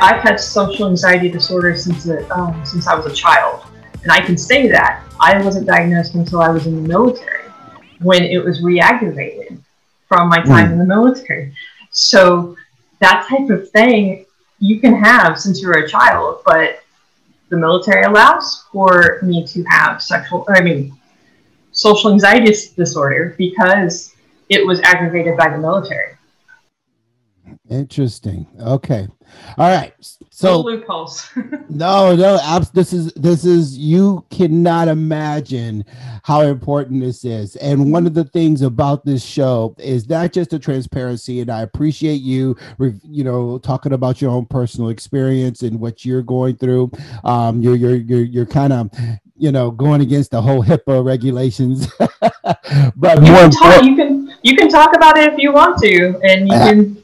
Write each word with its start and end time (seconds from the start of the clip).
I, 0.00 0.14
have 0.14 0.22
had 0.22 0.40
social 0.40 0.88
anxiety 0.88 1.28
disorder 1.28 1.76
since 1.76 2.08
um, 2.30 2.64
since 2.64 2.86
I 2.86 2.94
was 2.94 3.06
a 3.06 3.14
child, 3.14 3.66
and 4.02 4.10
I 4.10 4.20
can 4.20 4.36
say 4.36 4.68
that 4.68 5.04
I 5.20 5.42
wasn't 5.42 5.66
diagnosed 5.66 6.14
until 6.14 6.40
I 6.40 6.48
was 6.48 6.66
in 6.66 6.82
the 6.82 6.88
military, 6.88 7.50
when 8.00 8.22
it 8.24 8.42
was 8.42 8.62
reactivated 8.62 9.58
from 10.08 10.28
my 10.28 10.42
time 10.42 10.68
mm. 10.68 10.72
in 10.72 10.78
the 10.78 10.86
military. 10.86 11.54
So 11.92 12.56
that 13.00 13.26
type 13.28 13.50
of 13.50 13.70
thing 13.70 14.26
you 14.58 14.80
can 14.80 14.94
have 14.94 15.38
since 15.38 15.60
you're 15.62 15.84
a 15.84 15.88
child, 15.88 16.42
but 16.44 16.82
the 17.48 17.56
military 17.56 18.04
allows 18.04 18.64
for 18.72 19.18
me 19.22 19.46
to 19.46 19.64
have 19.64 20.02
sexual, 20.02 20.46
I 20.48 20.60
mean, 20.60 20.96
social 21.72 22.12
anxiety 22.12 22.54
disorder 22.76 23.34
because 23.36 24.14
it 24.48 24.64
was 24.66 24.80
aggravated 24.80 25.36
by 25.36 25.48
the 25.48 25.58
military. 25.58 26.14
Interesting. 27.70 28.48
Okay. 28.60 29.06
All 29.56 29.70
right. 29.70 29.94
So 30.30 30.54
no 30.54 30.58
loopholes. 30.58 31.30
no, 31.68 32.16
no. 32.16 32.60
This 32.74 32.92
is 32.92 33.12
this 33.12 33.44
is 33.44 33.78
you 33.78 34.26
cannot 34.28 34.88
imagine 34.88 35.84
how 36.24 36.40
important 36.40 37.00
this 37.00 37.24
is. 37.24 37.54
And 37.56 37.92
one 37.92 38.08
of 38.08 38.14
the 38.14 38.24
things 38.24 38.62
about 38.62 39.04
this 39.04 39.24
show 39.24 39.76
is 39.78 40.08
not 40.08 40.32
just 40.32 40.50
the 40.50 40.58
transparency. 40.58 41.42
And 41.42 41.48
I 41.48 41.62
appreciate 41.62 42.22
you, 42.22 42.56
you 43.04 43.22
know, 43.22 43.58
talking 43.58 43.92
about 43.92 44.20
your 44.20 44.32
own 44.32 44.46
personal 44.46 44.90
experience 44.90 45.62
and 45.62 45.78
what 45.78 46.04
you're 46.04 46.22
going 46.22 46.56
through. 46.56 46.90
Um, 47.22 47.62
you're 47.62 47.76
you're 47.76 47.94
you're 47.94 48.24
you're 48.24 48.46
kind 48.46 48.72
of 48.72 48.90
you 49.36 49.52
know 49.52 49.70
going 49.70 50.00
against 50.00 50.32
the 50.32 50.42
whole 50.42 50.64
HIPAA 50.64 51.04
regulations. 51.04 51.86
but 52.96 53.20
you 53.20 53.32
can, 53.32 53.50
talk, 53.52 53.84
you 53.84 53.94
can 53.94 54.34
you 54.42 54.56
can 54.56 54.68
talk 54.68 54.96
about 54.96 55.16
it 55.16 55.32
if 55.32 55.38
you 55.38 55.52
want 55.52 55.78
to, 55.82 56.18
and 56.24 56.48
you 56.48 56.54
uh, 56.54 56.66
can 56.66 57.00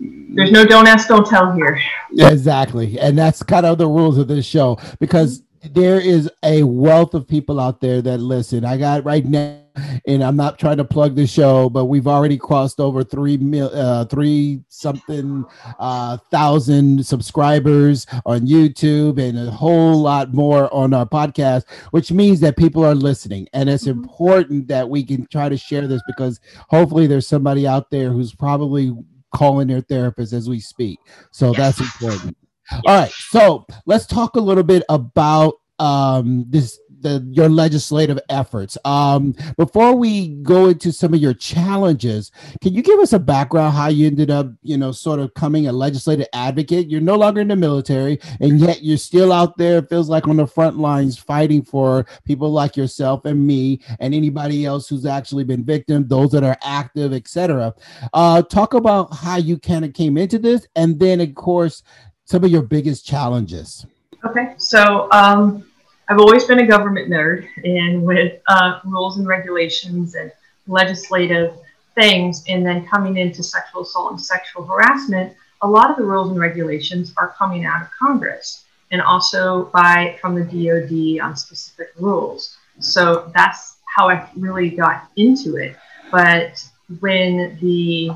there's 0.00 0.52
no 0.52 0.64
don't 0.64 0.86
ask, 0.86 1.08
don't 1.08 1.26
tell 1.26 1.52
here. 1.52 1.80
Yeah, 2.12 2.30
Exactly. 2.30 2.98
And 2.98 3.16
that's 3.18 3.42
kind 3.42 3.66
of 3.66 3.78
the 3.78 3.86
rules 3.86 4.18
of 4.18 4.28
this 4.28 4.46
show 4.46 4.78
because 5.00 5.42
there 5.72 6.00
is 6.00 6.30
a 6.42 6.62
wealth 6.62 7.14
of 7.14 7.26
people 7.26 7.60
out 7.60 7.80
there 7.80 8.02
that 8.02 8.18
listen. 8.18 8.64
I 8.64 8.76
got 8.76 9.04
right 9.04 9.24
now, 9.24 9.60
and 10.06 10.22
I'm 10.22 10.36
not 10.36 10.58
trying 10.58 10.76
to 10.78 10.84
plug 10.84 11.14
the 11.14 11.26
show, 11.26 11.68
but 11.68 11.86
we've 11.86 12.06
already 12.06 12.36
crossed 12.36 12.80
over 12.80 13.02
three 13.02 13.36
mil, 13.36 13.70
uh, 13.72 14.04
three 14.04 14.62
something 14.68 15.44
uh, 15.78 16.18
thousand 16.30 17.04
subscribers 17.04 18.06
on 18.24 18.46
YouTube, 18.46 19.18
and 19.18 19.38
a 19.38 19.50
whole 19.50 20.00
lot 20.00 20.32
more 20.32 20.72
on 20.72 20.94
our 20.94 21.06
podcast, 21.06 21.64
which 21.90 22.12
means 22.12 22.40
that 22.40 22.56
people 22.56 22.84
are 22.84 22.94
listening, 22.94 23.48
and 23.52 23.68
it's 23.68 23.84
mm-hmm. 23.84 24.00
important 24.02 24.68
that 24.68 24.88
we 24.88 25.02
can 25.04 25.26
try 25.26 25.48
to 25.48 25.56
share 25.56 25.86
this 25.86 26.02
because 26.06 26.40
hopefully 26.68 27.06
there's 27.06 27.26
somebody 27.26 27.66
out 27.66 27.90
there 27.90 28.10
who's 28.10 28.34
probably 28.34 28.94
calling 29.36 29.68
their 29.68 29.82
therapist 29.82 30.32
as 30.32 30.48
we 30.48 30.58
speak. 30.58 30.98
So 31.30 31.52
that's 31.52 31.78
important. 31.78 32.36
All 32.72 32.98
right. 33.00 33.12
So 33.12 33.66
let's 33.84 34.06
talk 34.06 34.36
a 34.36 34.40
little 34.40 34.64
bit 34.64 34.82
about 34.88 35.54
um, 35.78 36.46
this 36.48 36.80
the 37.00 37.26
your 37.30 37.48
legislative 37.48 38.18
efforts. 38.28 38.78
Um, 38.84 39.34
before 39.56 39.94
we 39.94 40.28
go 40.28 40.68
into 40.68 40.92
some 40.92 41.14
of 41.14 41.20
your 41.20 41.34
challenges, 41.34 42.30
can 42.62 42.74
you 42.74 42.82
give 42.82 42.98
us 43.00 43.12
a 43.12 43.18
background 43.18 43.74
how 43.74 43.88
you 43.88 44.06
ended 44.06 44.30
up, 44.30 44.48
you 44.62 44.76
know, 44.76 44.92
sort 44.92 45.20
of 45.20 45.34
coming 45.34 45.66
a 45.66 45.72
legislative 45.72 46.26
advocate? 46.32 46.88
You're 46.88 47.00
no 47.00 47.16
longer 47.16 47.40
in 47.40 47.48
the 47.48 47.56
military, 47.56 48.18
and 48.40 48.58
yet 48.60 48.82
you're 48.82 48.96
still 48.96 49.32
out 49.32 49.56
there. 49.56 49.78
It 49.78 49.88
feels 49.88 50.08
like 50.08 50.26
on 50.28 50.36
the 50.36 50.46
front 50.46 50.78
lines 50.78 51.18
fighting 51.18 51.62
for 51.62 52.06
people 52.24 52.50
like 52.50 52.76
yourself 52.76 53.24
and 53.24 53.46
me 53.46 53.80
and 54.00 54.14
anybody 54.14 54.64
else 54.64 54.88
who's 54.88 55.06
actually 55.06 55.44
been 55.44 55.64
victim, 55.64 56.08
those 56.08 56.30
that 56.30 56.44
are 56.44 56.58
active, 56.62 57.12
etc. 57.12 57.74
Uh, 58.12 58.42
talk 58.42 58.74
about 58.74 59.14
how 59.14 59.36
you 59.36 59.58
kind 59.58 59.84
of 59.84 59.92
came 59.92 60.16
into 60.16 60.38
this, 60.38 60.66
and 60.76 60.98
then 60.98 61.20
of 61.20 61.34
course 61.34 61.82
some 62.24 62.44
of 62.44 62.50
your 62.50 62.62
biggest 62.62 63.06
challenges. 63.06 63.86
Okay, 64.24 64.54
so 64.58 65.08
um, 65.12 65.65
I've 66.08 66.18
always 66.18 66.44
been 66.44 66.60
a 66.60 66.66
government 66.66 67.10
nerd, 67.10 67.48
and 67.64 68.04
with 68.04 68.40
uh, 68.46 68.80
rules 68.84 69.18
and 69.18 69.26
regulations 69.26 70.14
and 70.14 70.30
legislative 70.68 71.54
things, 71.96 72.44
and 72.48 72.64
then 72.64 72.86
coming 72.86 73.16
into 73.16 73.42
sexual 73.42 73.82
assault 73.82 74.12
and 74.12 74.20
sexual 74.20 74.64
harassment, 74.64 75.34
a 75.62 75.68
lot 75.68 75.90
of 75.90 75.96
the 75.96 76.04
rules 76.04 76.30
and 76.30 76.38
regulations 76.38 77.12
are 77.16 77.34
coming 77.36 77.64
out 77.64 77.82
of 77.82 77.88
Congress 77.90 78.64
and 78.92 79.02
also 79.02 79.64
by 79.72 80.16
from 80.20 80.34
the 80.34 80.44
DoD 80.44 81.24
on 81.24 81.36
specific 81.36 81.88
rules. 81.98 82.56
So 82.78 83.30
that's 83.34 83.78
how 83.96 84.08
I 84.08 84.28
really 84.36 84.70
got 84.70 85.08
into 85.16 85.56
it. 85.56 85.76
But 86.10 86.62
when 87.00 87.58
the 87.60 88.12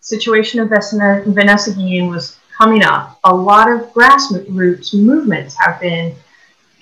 situation 0.00 0.60
of 0.60 0.68
Vanessa 0.68 1.72
Guillen 1.74 2.10
was 2.10 2.38
coming 2.56 2.84
up, 2.84 3.18
a 3.24 3.34
lot 3.34 3.72
of 3.72 3.92
grassroots 3.92 4.94
movements 4.94 5.56
have 5.58 5.80
been 5.80 6.14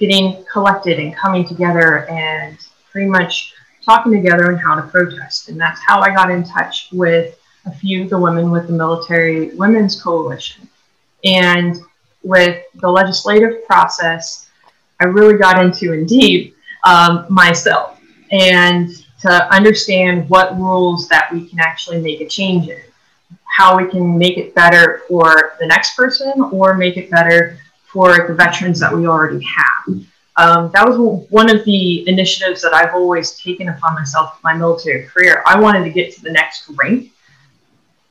getting 0.02 0.44
collected 0.52 0.98
and 0.98 1.14
coming 1.14 1.46
together 1.46 2.10
and 2.10 2.58
pretty 2.90 3.08
much 3.08 3.54
talking 3.84 4.10
together 4.10 4.52
on 4.52 4.58
how 4.58 4.74
to 4.74 4.82
protest. 4.82 5.48
And 5.48 5.60
that's 5.60 5.80
how 5.80 6.00
I 6.00 6.12
got 6.12 6.28
in 6.28 6.42
touch 6.42 6.88
with 6.90 7.38
a 7.66 7.72
few 7.72 8.02
of 8.02 8.10
the 8.10 8.18
women 8.18 8.50
with 8.50 8.66
the 8.66 8.72
Military 8.72 9.54
Women's 9.54 10.02
Coalition. 10.02 10.68
And 11.24 11.76
with 12.24 12.64
the 12.74 12.88
legislative 12.88 13.64
process, 13.64 14.50
I 14.98 15.04
really 15.04 15.38
got 15.38 15.64
into 15.64 15.92
indeed 15.92 16.54
um, 16.84 17.26
myself 17.28 18.00
and 18.32 18.88
to 19.20 19.54
understand 19.54 20.28
what 20.28 20.56
rules 20.56 21.08
that 21.10 21.32
we 21.32 21.46
can 21.46 21.60
actually 21.60 22.00
make 22.00 22.20
a 22.20 22.26
change 22.26 22.68
in, 22.68 22.82
how 23.56 23.76
we 23.76 23.88
can 23.88 24.18
make 24.18 24.36
it 24.36 24.52
better 24.52 25.02
for 25.06 25.54
the 25.60 25.66
next 25.66 25.94
person 25.94 26.32
or 26.50 26.74
make 26.74 26.96
it 26.96 27.08
better 27.08 27.60
for 27.92 28.26
the 28.26 28.34
veterans 28.34 28.80
that 28.80 28.92
we 28.92 29.06
already 29.06 29.44
have. 29.44 29.96
Um, 30.36 30.70
that 30.72 30.88
was 30.88 30.96
one 31.28 31.50
of 31.54 31.64
the 31.64 32.08
initiatives 32.08 32.62
that 32.62 32.72
I've 32.72 32.94
always 32.94 33.32
taken 33.38 33.68
upon 33.68 33.94
myself 33.94 34.36
in 34.36 34.40
my 34.42 34.54
military 34.54 35.04
career. 35.04 35.42
I 35.46 35.60
wanted 35.60 35.84
to 35.84 35.90
get 35.90 36.14
to 36.14 36.22
the 36.22 36.32
next 36.32 36.70
rank 36.82 37.12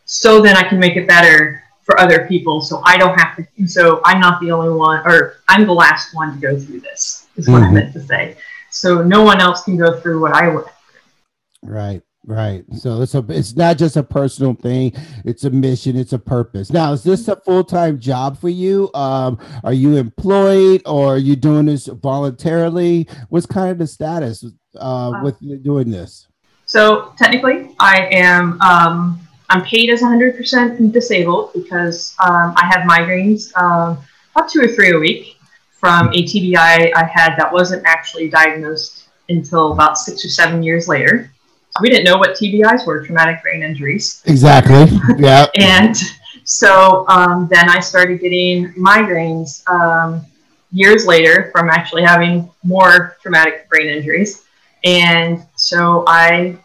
so 0.06 0.42
then 0.42 0.56
I 0.56 0.64
can 0.64 0.78
make 0.78 0.98
it 0.98 1.08
better 1.08 1.64
for 1.84 2.00
other 2.00 2.28
people 2.28 2.62
so 2.62 2.82
I 2.86 2.98
don't 2.98 3.18
have 3.20 3.38
to. 3.38 3.68
So 3.68 4.02
I'm 4.06 4.20
not 4.20 4.40
the 4.42 4.52
only 4.52 4.70
one, 4.70 5.00
or 5.06 5.38
I'm 5.48 5.66
the 5.66 5.74
last 5.74 6.14
one 6.14 6.36
to 6.36 6.40
go 6.40 6.60
through 6.60 6.82
this, 6.82 7.28
is 7.38 7.48
what 7.48 7.62
mm-hmm. 7.62 7.72
I 7.72 7.74
meant 7.74 7.94
to 7.94 8.02
say. 8.02 8.38
So 8.70 9.02
no 9.04 9.24
one 9.24 9.42
else 9.42 9.64
can 9.64 9.78
go 9.78 10.00
through 10.00 10.22
what 10.22 10.34
I 10.34 10.48
went 10.50 10.68
through. 10.68 11.72
Right. 11.72 12.02
Right. 12.24 12.64
So 12.78 13.02
it's 13.02 13.16
a 13.16 13.26
it's 13.30 13.56
not 13.56 13.80
just 13.80 13.98
a 13.98 14.04
personal 14.04 14.54
thing, 14.54 14.94
it's 15.26 15.44
a 15.44 15.50
mission, 15.50 15.98
it's 15.98 16.14
a 16.14 16.20
purpose. 16.20 16.72
Now, 16.72 16.94
is 16.94 17.04
this 17.04 17.28
a 17.28 17.36
full-time 17.36 18.00
job 18.00 18.40
for 18.40 18.50
you? 18.50 18.92
Um, 18.94 19.40
are 19.64 19.74
you 19.74 19.96
employed 19.96 20.84
or 20.86 21.16
are 21.16 21.18
you 21.18 21.36
doing 21.36 21.66
this 21.66 21.88
voluntarily? 21.88 23.08
What's 23.30 23.48
kind 23.48 23.72
of 23.72 23.80
the 23.80 23.88
status 23.88 24.46
uh, 24.76 25.20
with 25.24 25.40
doing 25.64 25.90
this? 25.90 26.28
So 26.68 27.14
technically 27.18 27.76
I 27.80 28.08
am 28.12 28.62
um, 28.62 29.20
I'm 29.50 29.64
paid 29.64 29.90
as 29.90 30.02
100% 30.02 30.94
disabled 30.94 31.54
because 31.54 32.16
um, 32.24 32.54
I 32.56 32.68
have 32.72 32.88
migraines 32.88 33.52
um, 33.58 33.98
about 34.36 34.48
two 34.48 34.62
or 34.62 34.68
three 34.68 34.92
a 34.92 35.00
week 35.00 35.38
from 35.72 36.10
a 36.10 36.24
TBI 36.24 36.94
I 36.96 37.04
had 37.12 37.36
that 37.38 37.52
wasn't 37.52 37.84
actually 37.88 38.30
diagnosed 38.30 39.10
until 39.28 39.74
about 39.74 39.98
six 39.98 40.24
or 40.24 40.30
seven 40.30 40.62
years 40.62 40.88
later 40.88 41.32
we 41.80 41.90
didn't 41.90 42.06
know 42.06 42.18
what 42.18 42.32
TBIs 42.32 42.86
were, 42.86 43.06
traumatic 43.06 43.42
brain 43.42 43.64
injuries. 43.64 44.22
Exactly. 44.26 44.98
Yeah. 45.18 45.48
and 45.56 45.96
so 46.44 47.08
um, 47.08 47.48
then 47.52 47.70
I 47.70 47.80
started 47.80 48.20
getting 48.20 48.74
migraines 48.74 49.68
um, 49.70 50.26
years 50.72 51.06
later 51.06 51.50
from 51.52 51.70
actually 51.70 52.04
having 52.04 52.50
more 52.64 53.18
traumatic 53.22 53.70
brain 53.70 53.88
injuries. 53.88 54.44
And 54.84 55.46
so 55.56 56.04
I 56.08 56.58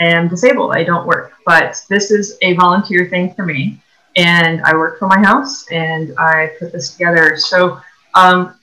am 0.00 0.28
disabled. 0.28 0.72
I 0.72 0.82
don't 0.82 1.06
work, 1.06 1.32
but 1.46 1.82
this 1.88 2.10
is 2.10 2.36
a 2.42 2.54
volunteer 2.54 3.08
thing 3.08 3.32
for 3.34 3.44
me. 3.44 3.80
And 4.16 4.60
I 4.62 4.74
work 4.74 4.98
from 4.98 5.08
my 5.08 5.20
house 5.20 5.70
and 5.70 6.12
I 6.18 6.50
put 6.58 6.72
this 6.72 6.90
together. 6.90 7.36
So 7.36 7.80
um, 8.14 8.56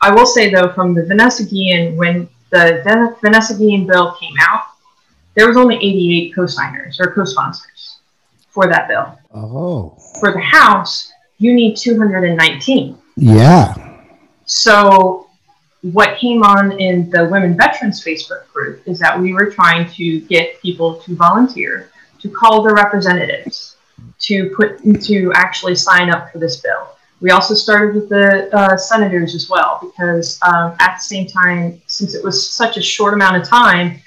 I 0.00 0.12
will 0.12 0.26
say 0.26 0.50
though, 0.50 0.72
from 0.72 0.94
the 0.94 1.04
Vanessa 1.04 1.44
Guillen, 1.44 1.96
when 1.96 2.28
the 2.50 3.16
Vanessa 3.20 3.54
Guillen 3.54 3.86
bill 3.86 4.12
came 4.18 4.34
out, 4.40 4.62
there 5.34 5.48
was 5.48 5.56
only 5.56 5.76
88 5.76 6.34
co-signers 6.34 7.00
or 7.00 7.12
co-sponsors 7.12 7.98
for 8.48 8.66
that 8.68 8.88
bill. 8.88 9.18
Oh. 9.34 9.96
For 10.20 10.32
the 10.32 10.40
House, 10.40 11.12
you 11.38 11.54
need 11.54 11.76
219. 11.76 12.98
Yeah. 13.16 13.74
So 14.44 15.26
what 15.82 16.16
came 16.18 16.42
on 16.42 16.78
in 16.80 17.10
the 17.10 17.24
Women 17.24 17.56
Veterans 17.56 18.04
Facebook 18.04 18.46
group 18.52 18.82
is 18.86 18.98
that 19.00 19.18
we 19.18 19.32
were 19.32 19.50
trying 19.50 19.88
to 19.92 20.20
get 20.22 20.60
people 20.60 20.96
to 21.00 21.16
volunteer 21.16 21.90
to 22.20 22.28
call 22.30 22.62
their 22.62 22.74
representatives 22.74 23.76
to 24.20 24.50
put 24.50 24.78
to 25.02 25.32
actually 25.34 25.74
sign 25.74 26.10
up 26.10 26.30
for 26.30 26.38
this 26.38 26.58
bill. 26.58 26.90
We 27.20 27.30
also 27.30 27.54
started 27.54 27.94
with 27.94 28.08
the 28.08 28.54
uh, 28.56 28.76
senators 28.76 29.34
as 29.34 29.48
well 29.48 29.78
because 29.80 30.38
um, 30.42 30.74
at 30.80 30.96
the 30.96 31.02
same 31.02 31.26
time, 31.26 31.80
since 31.86 32.14
it 32.14 32.22
was 32.22 32.52
such 32.52 32.76
a 32.76 32.82
short 32.82 33.14
amount 33.14 33.36
of 33.36 33.48
time, 33.48 34.00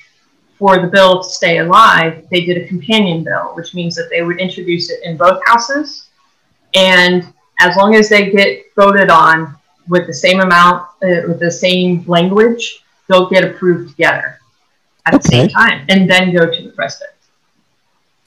for 0.58 0.80
the 0.80 0.88
bill 0.88 1.22
to 1.22 1.30
stay 1.30 1.58
alive, 1.60 2.26
they 2.32 2.46
did 2.46 2.58
a 2.58 2.68
companion 2.68 3.24
bill, 3.24 3.54
which 3.56 3.74
means 3.74 3.96
that 3.96 4.10
they 4.10 4.22
would 4.22 4.40
introduce 4.40 4.90
it 4.90 5.00
in 5.04 5.18
both 5.18 5.42
houses 5.46 6.10
And 6.74 7.34
as 7.60 7.76
long 7.78 7.96
as 7.96 8.10
they 8.10 8.32
get 8.32 8.66
voted 8.76 9.10
on 9.10 9.56
with 9.88 10.08
the 10.08 10.14
same 10.14 10.40
amount, 10.40 10.84
uh, 11.04 11.28
with 11.28 11.40
the 11.40 11.52
same 11.52 12.04
language, 12.08 12.84
they'll 13.08 13.30
get 13.30 13.44
approved 13.44 13.90
together 13.90 14.40
at 15.06 15.14
okay. 15.14 15.22
the 15.22 15.28
same 15.28 15.50
time 15.50 15.86
and 15.90 16.10
then 16.10 16.34
go 16.34 16.50
to 16.50 16.64
the 16.64 16.72
president 16.72 17.14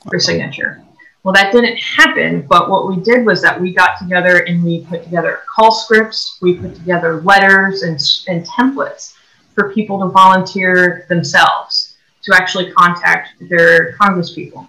for 0.09 0.19
signature. 0.19 0.83
Well, 1.25 1.35
that 1.35 1.53
didn't 1.53 1.77
happen, 1.77 2.43
but 2.43 2.71
what 2.71 2.89
we 2.89 3.03
did 3.03 3.27
was 3.27 3.43
that 3.43 3.61
we 3.61 3.75
got 3.75 3.99
together 3.99 4.45
and 4.45 4.65
we 4.65 4.85
put 4.85 5.03
together 5.03 5.41
call 5.53 5.73
scripts, 5.73 6.39
we 6.41 6.55
put 6.55 6.75
together 6.77 7.21
letters 7.23 7.83
and, 7.83 8.01
and 8.29 8.47
templates 8.47 9.15
for 9.55 9.73
people 9.75 9.99
to 9.99 10.07
volunteer 10.07 11.05
themselves 11.09 11.88
to 12.29 12.37
actually 12.37 12.71
contact 12.73 13.31
their 13.49 13.95
congresspeople. 13.95 14.69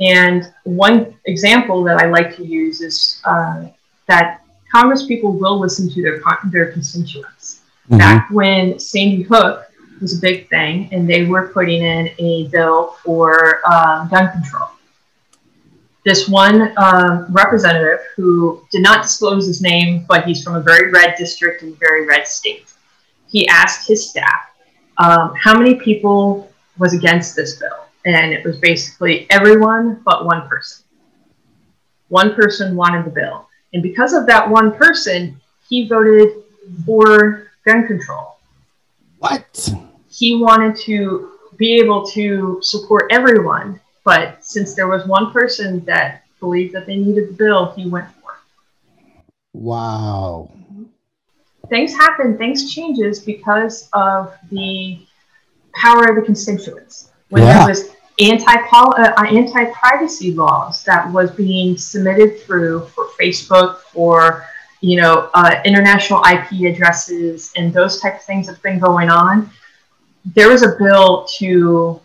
And 0.00 0.52
one 0.64 1.14
example 1.24 1.82
that 1.84 1.98
I 1.98 2.06
like 2.06 2.36
to 2.36 2.44
use 2.44 2.80
is 2.80 3.20
uh, 3.24 3.66
that 4.08 4.42
congresspeople 4.74 5.38
will 5.38 5.58
listen 5.58 5.88
to 5.90 6.02
their, 6.02 6.20
their 6.50 6.72
constituents. 6.72 7.62
Mm-hmm. 7.88 7.98
Back 7.98 8.30
when 8.30 8.78
Sandy 8.78 9.22
Hook 9.22 9.64
was 10.00 10.18
a 10.18 10.20
big 10.20 10.48
thing 10.50 10.88
and 10.92 11.08
they 11.08 11.24
were 11.24 11.48
putting 11.48 11.82
in 11.82 12.10
a 12.18 12.48
bill 12.48 12.96
for 13.02 13.62
um, 13.70 14.08
gun 14.08 14.30
control 14.32 14.68
this 16.06 16.28
one 16.28 16.72
um, 16.76 17.26
representative 17.30 17.98
who 18.14 18.64
did 18.70 18.80
not 18.80 19.02
disclose 19.02 19.44
his 19.44 19.60
name, 19.60 20.06
but 20.08 20.24
he's 20.24 20.42
from 20.42 20.54
a 20.54 20.60
very 20.60 20.92
red 20.92 21.16
district 21.18 21.62
and 21.62 21.76
very 21.80 22.06
red 22.06 22.28
state. 22.28 22.72
He 23.28 23.48
asked 23.48 23.88
his 23.88 24.08
staff 24.08 24.52
um, 24.98 25.34
how 25.34 25.58
many 25.58 25.74
people 25.74 26.48
was 26.78 26.94
against 26.94 27.36
this 27.36 27.58
bill, 27.58 27.86
and 28.04 28.32
it 28.32 28.44
was 28.44 28.58
basically 28.58 29.26
everyone 29.30 30.00
but 30.04 30.24
one 30.24 30.48
person. 30.48 30.84
One 32.08 32.34
person 32.34 32.76
wanted 32.76 33.04
the 33.04 33.10
bill, 33.10 33.48
and 33.72 33.82
because 33.82 34.12
of 34.12 34.26
that 34.26 34.48
one 34.48 34.72
person, 34.72 35.40
he 35.68 35.88
voted 35.88 36.42
for 36.84 37.50
gun 37.64 37.86
control. 37.86 38.38
What? 39.18 39.68
He 40.08 40.36
wanted 40.36 40.76
to 40.84 41.32
be 41.56 41.74
able 41.80 42.06
to 42.08 42.58
support 42.62 43.06
everyone 43.10 43.80
but 44.06 44.44
since 44.44 44.74
there 44.74 44.86
was 44.86 45.04
one 45.04 45.32
person 45.32 45.84
that 45.86 46.22
believed 46.38 46.72
that 46.76 46.86
they 46.86 46.94
needed 46.94 47.28
the 47.28 47.32
bill, 47.32 47.72
he 47.72 47.88
went 47.88 48.06
for 48.06 48.30
it. 48.34 49.24
Wow. 49.52 50.48
Things 51.68 51.92
happen, 51.92 52.38
things 52.38 52.72
changes 52.72 53.18
because 53.18 53.88
of 53.92 54.32
the 54.52 55.00
power 55.80 56.04
of 56.04 56.16
the 56.16 56.22
constituents. 56.22 57.10
When 57.28 57.42
yeah. 57.42 57.58
there 57.58 57.68
was 57.68 57.90
anti 58.20 58.54
uh, 58.72 59.24
anti 59.24 59.64
privacy 59.72 60.32
laws 60.32 60.84
that 60.84 61.10
was 61.12 61.30
being 61.30 61.76
submitted 61.76 62.40
through 62.40 62.86
for 62.86 63.08
Facebook, 63.20 63.78
for 63.92 64.46
you 64.80 65.00
know 65.00 65.30
uh, 65.34 65.60
international 65.64 66.22
IP 66.24 66.72
addresses, 66.72 67.52
and 67.56 67.72
those 67.72 68.00
type 68.00 68.16
of 68.16 68.22
things 68.22 68.46
that's 68.46 68.60
been 68.60 68.78
going 68.78 69.10
on, 69.10 69.50
there 70.34 70.48
was 70.48 70.62
a 70.62 70.76
bill 70.78 71.26
to 71.38 72.00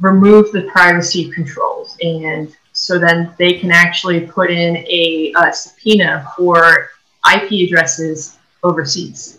remove 0.00 0.52
the 0.52 0.62
privacy 0.62 1.30
controls 1.30 1.96
and 2.02 2.54
so 2.72 2.98
then 2.98 3.32
they 3.38 3.54
can 3.54 3.70
actually 3.70 4.20
put 4.20 4.50
in 4.50 4.76
a, 4.76 5.32
a 5.38 5.52
subpoena 5.52 6.26
for 6.36 6.90
IP 7.32 7.68
addresses 7.68 8.36
overseas 8.64 9.38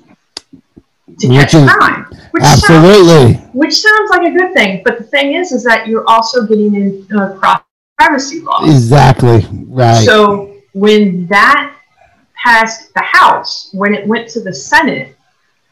to 1.20 1.28
which 1.28 1.38
catch 1.38 1.54
is, 1.54 1.70
crime. 1.70 2.06
Which 2.32 2.44
absolutely. 2.44 3.34
Sounds, 3.34 3.50
which 3.54 3.80
sounds 3.80 4.10
like 4.10 4.28
a 4.28 4.32
good 4.32 4.54
thing, 4.54 4.82
but 4.84 4.98
the 4.98 5.04
thing 5.04 5.34
is, 5.34 5.52
is 5.52 5.64
that 5.64 5.88
you're 5.88 6.08
also 6.10 6.46
getting 6.46 6.76
in 6.76 7.08
uh, 7.18 7.62
privacy 7.98 8.42
law. 8.42 8.66
Exactly 8.66 9.46
right. 9.68 10.04
So 10.06 10.58
when 10.74 11.28
that 11.28 11.76
passed 12.36 12.94
the 12.94 13.02
House, 13.02 13.70
when 13.74 13.94
it 13.94 14.08
went 14.08 14.28
to 14.30 14.42
the 14.42 14.54
Senate, 14.54 15.16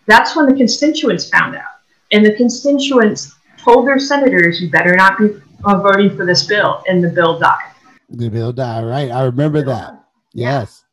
that's 0.08 0.36
when 0.36 0.48
the 0.48 0.56
constituents 0.56 1.30
found 1.30 1.56
out, 1.56 1.64
and 2.12 2.26
the 2.26 2.34
constituents 2.36 3.36
told 3.58 3.88
their 3.88 4.00
senators, 4.00 4.62
you 4.62 4.70
better 4.70 4.96
not 4.96 5.18
be 5.18 5.30
uh, 5.64 5.78
voting 5.78 6.16
for 6.16 6.26
this 6.26 6.46
bill, 6.46 6.84
and 6.88 7.04
the 7.04 7.10
bill 7.10 7.40
died. 7.40 7.72
The 8.10 8.30
bill 8.30 8.52
died, 8.52 8.86
right? 8.86 9.10
I 9.12 9.24
remember 9.24 9.64
that. 9.64 10.04
Yes. 10.34 10.84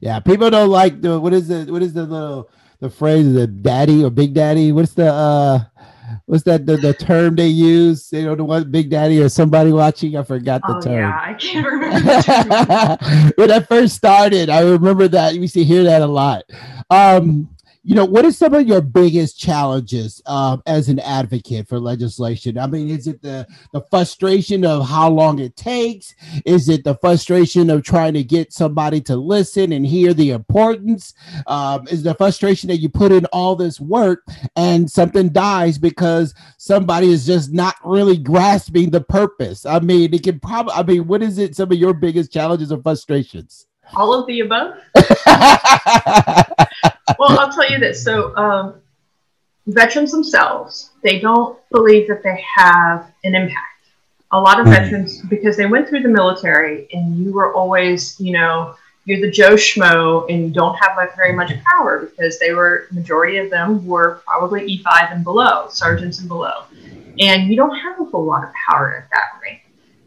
Yeah, 0.00 0.20
people 0.20 0.50
don't 0.50 0.70
like 0.70 1.00
the 1.00 1.18
what 1.18 1.32
is 1.32 1.48
the 1.48 1.64
what 1.72 1.82
is 1.82 1.92
the 1.92 2.04
little 2.04 2.50
the 2.80 2.90
phrase 2.90 3.32
the 3.32 3.46
daddy 3.46 4.04
or 4.04 4.10
big 4.10 4.34
daddy? 4.34 4.72
What's 4.72 4.94
the 4.94 5.12
uh 5.12 5.60
what's 6.26 6.44
that 6.44 6.66
the, 6.66 6.76
the 6.76 6.94
term 6.94 7.36
they 7.36 7.48
use? 7.48 8.08
They 8.08 8.24
don't 8.24 8.38
know 8.38 8.44
what 8.44 8.70
big 8.70 8.90
daddy 8.90 9.20
or 9.20 9.28
somebody 9.28 9.72
watching. 9.72 10.16
I 10.16 10.22
forgot 10.22 10.62
the 10.66 10.76
oh, 10.76 10.80
term. 10.80 11.00
Yeah, 11.00 11.20
I 11.20 11.34
can't 11.34 11.66
remember. 11.72 13.32
when 13.36 13.50
I 13.50 13.60
first 13.60 13.96
started, 13.96 14.50
I 14.50 14.62
remember 14.62 15.08
that 15.08 15.32
we 15.34 15.40
used 15.40 15.54
to 15.54 15.64
hear 15.64 15.84
that 15.84 16.02
a 16.02 16.06
lot. 16.06 16.44
Um 16.90 17.48
you 17.86 17.94
know, 17.94 18.04
what 18.04 18.24
are 18.24 18.32
some 18.32 18.52
of 18.52 18.66
your 18.66 18.80
biggest 18.80 19.38
challenges 19.38 20.20
uh, 20.26 20.56
as 20.66 20.88
an 20.88 20.98
advocate 20.98 21.68
for 21.68 21.78
legislation? 21.78 22.58
I 22.58 22.66
mean, 22.66 22.90
is 22.90 23.06
it 23.06 23.22
the 23.22 23.46
the 23.72 23.80
frustration 23.80 24.64
of 24.64 24.88
how 24.88 25.08
long 25.08 25.38
it 25.38 25.54
takes? 25.54 26.12
Is 26.44 26.68
it 26.68 26.82
the 26.82 26.96
frustration 26.96 27.70
of 27.70 27.84
trying 27.84 28.14
to 28.14 28.24
get 28.24 28.52
somebody 28.52 29.00
to 29.02 29.14
listen 29.14 29.70
and 29.70 29.86
hear 29.86 30.12
the 30.12 30.32
importance? 30.32 31.14
Um, 31.46 31.86
is 31.86 32.02
the 32.02 32.16
frustration 32.16 32.70
that 32.70 32.78
you 32.78 32.88
put 32.88 33.12
in 33.12 33.24
all 33.26 33.54
this 33.54 33.78
work 33.80 34.24
and 34.56 34.90
something 34.90 35.28
dies 35.28 35.78
because 35.78 36.34
somebody 36.58 37.12
is 37.12 37.24
just 37.24 37.52
not 37.52 37.76
really 37.84 38.18
grasping 38.18 38.90
the 38.90 39.00
purpose? 39.00 39.64
I 39.64 39.78
mean, 39.78 40.12
it 40.12 40.24
can 40.24 40.40
probably. 40.40 40.72
I 40.72 40.82
mean, 40.82 41.06
what 41.06 41.22
is 41.22 41.38
it? 41.38 41.54
Some 41.54 41.70
of 41.70 41.78
your 41.78 41.94
biggest 41.94 42.32
challenges 42.32 42.72
or 42.72 42.82
frustrations? 42.82 43.68
All 43.94 44.12
of 44.12 44.26
the 44.26 44.40
above. 44.40 44.74
well, 47.18 47.38
I'll 47.38 47.52
tell 47.52 47.70
you 47.70 47.78
this. 47.78 48.02
So, 48.02 48.36
um, 48.36 48.74
veterans 49.66 50.12
themselves, 50.12 50.90
they 51.02 51.20
don't 51.20 51.58
believe 51.70 52.08
that 52.08 52.22
they 52.22 52.44
have 52.56 53.10
an 53.24 53.34
impact. 53.34 53.88
A 54.32 54.40
lot 54.40 54.60
of 54.60 54.66
mm. 54.66 54.70
veterans, 54.70 55.22
because 55.22 55.56
they 55.56 55.66
went 55.66 55.88
through 55.88 56.02
the 56.02 56.08
military 56.08 56.88
and 56.92 57.18
you 57.24 57.32
were 57.32 57.54
always, 57.54 58.18
you 58.20 58.32
know, 58.32 58.74
you're 59.04 59.20
the 59.20 59.30
Joe 59.30 59.54
Schmo 59.54 60.26
and 60.28 60.42
you 60.42 60.50
don't 60.50 60.74
have 60.74 60.96
like 60.96 61.14
very 61.14 61.32
much 61.32 61.52
power 61.62 62.00
because 62.00 62.40
they 62.40 62.52
were, 62.52 62.88
majority 62.90 63.38
of 63.38 63.50
them 63.50 63.86
were 63.86 64.20
probably 64.26 64.78
E5 64.78 65.14
and 65.14 65.24
below, 65.24 65.68
sergeants 65.68 66.18
and 66.18 66.28
below. 66.28 66.64
And 67.18 67.48
you 67.48 67.56
don't 67.56 67.76
have 67.76 68.00
a 68.00 68.04
whole 68.04 68.24
lot 68.24 68.42
of 68.42 68.50
power 68.68 68.96
at 68.96 69.08
that 69.10 69.40
rank. 69.40 69.62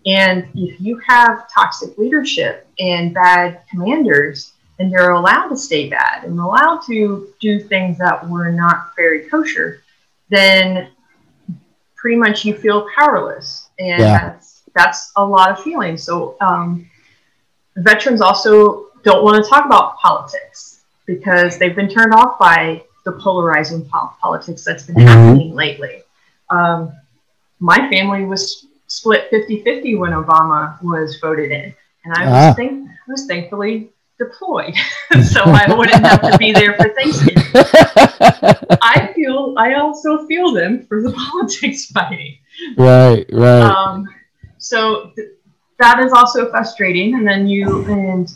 And 0.06 0.48
if 0.54 0.80
you 0.82 1.00
have 1.08 1.52
toxic 1.52 1.98
leadership 1.98 2.68
and 2.78 3.14
bad 3.14 3.62
commanders, 3.70 4.54
and 4.80 4.92
they're 4.92 5.12
allowed 5.12 5.50
to 5.50 5.58
stay 5.58 5.90
bad 5.90 6.24
and 6.24 6.40
allowed 6.40 6.80
to 6.88 7.28
do 7.40 7.60
things 7.60 7.98
that 7.98 8.28
were 8.28 8.52
not 8.52 8.96
very 8.96 9.28
kosher, 9.28 9.84
then 10.30 10.90
pretty 11.96 12.16
much 12.16 12.46
you 12.46 12.56
feel 12.56 12.88
powerless. 12.96 13.70
And 13.78 14.00
yeah. 14.02 14.20
that's, 14.20 14.64
that's 14.74 15.12
a 15.18 15.26
lot 15.26 15.52
of 15.52 15.62
feelings. 15.62 16.04
So 16.04 16.38
um, 16.40 16.90
veterans 17.76 18.22
also 18.22 18.88
don't 19.04 19.24
want 19.24 19.44
to 19.44 19.50
talk 19.50 19.66
about 19.66 19.98
politics 19.98 20.82
because 21.06 21.58
they've 21.58 21.76
been 21.76 21.90
turned 21.90 22.14
off 22.14 22.40
by 22.40 22.84
the 23.04 23.12
polarizing 23.14 23.84
po- 23.86 24.14
politics 24.22 24.64
that's 24.64 24.86
been 24.86 24.96
mm-hmm. 24.96 25.08
happening 25.08 25.54
lately. 25.56 26.04
Um, 26.50 26.94
my 27.60 27.90
family 27.90 28.24
was 28.24 28.66
split 28.88 29.30
50-50 29.30 30.00
when 30.00 30.12
Obama 30.12 30.82
was 30.82 31.20
voted 31.20 31.52
in. 31.52 31.76
And 32.06 32.14
I 32.14 32.26
was, 32.26 32.34
ah. 32.34 32.54
think, 32.54 32.88
I 32.90 33.12
was 33.12 33.26
thankfully 33.26 33.90
deployed, 34.20 34.76
so 35.24 35.42
I 35.46 35.74
wouldn't 35.74 36.06
have 36.06 36.22
to 36.22 36.38
be 36.38 36.52
there 36.52 36.76
for 36.76 36.90
Thanksgiving. 36.90 37.44
I 38.82 39.12
feel 39.16 39.56
I 39.58 39.74
also 39.76 40.28
feel 40.28 40.54
them 40.54 40.86
for 40.86 41.02
the 41.02 41.12
politics 41.12 41.88
fighting. 41.88 42.38
Right, 42.78 43.26
right. 43.32 43.62
Um, 43.62 44.08
so 44.58 45.12
th- 45.16 45.30
that 45.80 46.00
is 46.00 46.12
also 46.12 46.50
frustrating. 46.50 47.16
And 47.16 47.28
then 47.28 47.48
you 47.48 47.86
and 47.86 48.32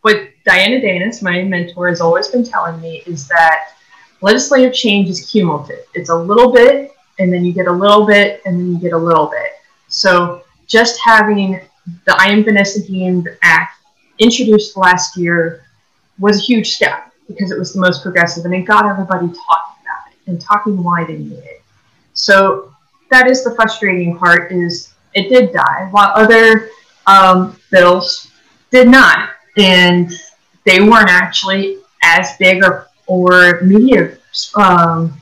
what 0.00 0.30
Diana 0.44 0.80
Danis, 0.80 1.22
my 1.22 1.42
mentor, 1.42 1.88
has 1.88 2.00
always 2.00 2.28
been 2.28 2.44
telling 2.44 2.80
me 2.80 3.02
is 3.06 3.28
that 3.28 3.74
legislative 4.20 4.72
change 4.72 5.08
is 5.08 5.30
cumulative. 5.30 5.84
It's 5.94 6.10
a 6.10 6.16
little 6.16 6.52
bit, 6.52 6.92
and 7.18 7.32
then 7.32 7.44
you 7.44 7.52
get 7.52 7.68
a 7.68 7.72
little 7.72 8.06
bit, 8.06 8.42
and 8.46 8.58
then 8.58 8.72
you 8.72 8.78
get 8.78 8.92
a 8.92 8.98
little 8.98 9.26
bit. 9.26 9.52
So 9.88 10.42
just 10.66 10.98
having 11.00 11.60
the 12.06 12.16
I 12.18 12.26
Am 12.26 12.42
Vanessa 12.42 12.80
Guillen 12.80 13.26
Act 13.42 13.81
introduced 14.22 14.76
last 14.76 15.16
year 15.16 15.64
was 16.18 16.38
a 16.38 16.42
huge 16.42 16.72
step 16.72 17.12
because 17.26 17.50
it 17.50 17.58
was 17.58 17.72
the 17.72 17.80
most 17.80 18.02
progressive 18.02 18.44
and 18.44 18.54
it 18.54 18.62
got 18.62 18.86
everybody 18.86 19.26
talking 19.26 19.76
about 19.82 20.12
it 20.12 20.18
and 20.26 20.40
talking 20.40 20.82
why 20.82 21.04
they 21.04 21.18
need 21.18 21.38
it. 21.38 21.62
So 22.14 22.74
that 23.10 23.30
is 23.30 23.44
the 23.44 23.54
frustrating 23.54 24.18
part 24.18 24.52
is 24.52 24.92
it 25.14 25.28
did 25.28 25.52
die 25.52 25.88
while 25.90 26.12
other 26.14 26.70
um, 27.06 27.56
bills 27.70 28.30
did 28.70 28.88
not. 28.88 29.30
And 29.56 30.10
they 30.64 30.80
weren't 30.80 31.10
actually 31.10 31.78
as 32.02 32.36
big 32.38 32.64
or, 32.64 32.88
or 33.06 33.60
media, 33.62 34.16
um, 34.54 35.12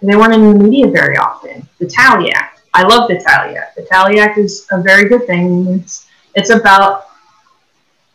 they 0.00 0.16
weren't 0.16 0.34
in 0.34 0.56
the 0.56 0.64
media 0.64 0.86
very 0.86 1.16
often. 1.16 1.68
The 1.78 1.86
Tally 1.86 2.32
Act. 2.32 2.62
I 2.74 2.82
love 2.82 3.08
the 3.08 3.18
Tally 3.18 3.56
Act. 3.56 3.76
The 3.76 3.82
Tally 3.82 4.20
Act 4.20 4.38
is 4.38 4.66
a 4.70 4.80
very 4.80 5.08
good 5.08 5.26
thing. 5.26 5.66
It's, 5.68 6.06
it's 6.34 6.50
about 6.50 7.07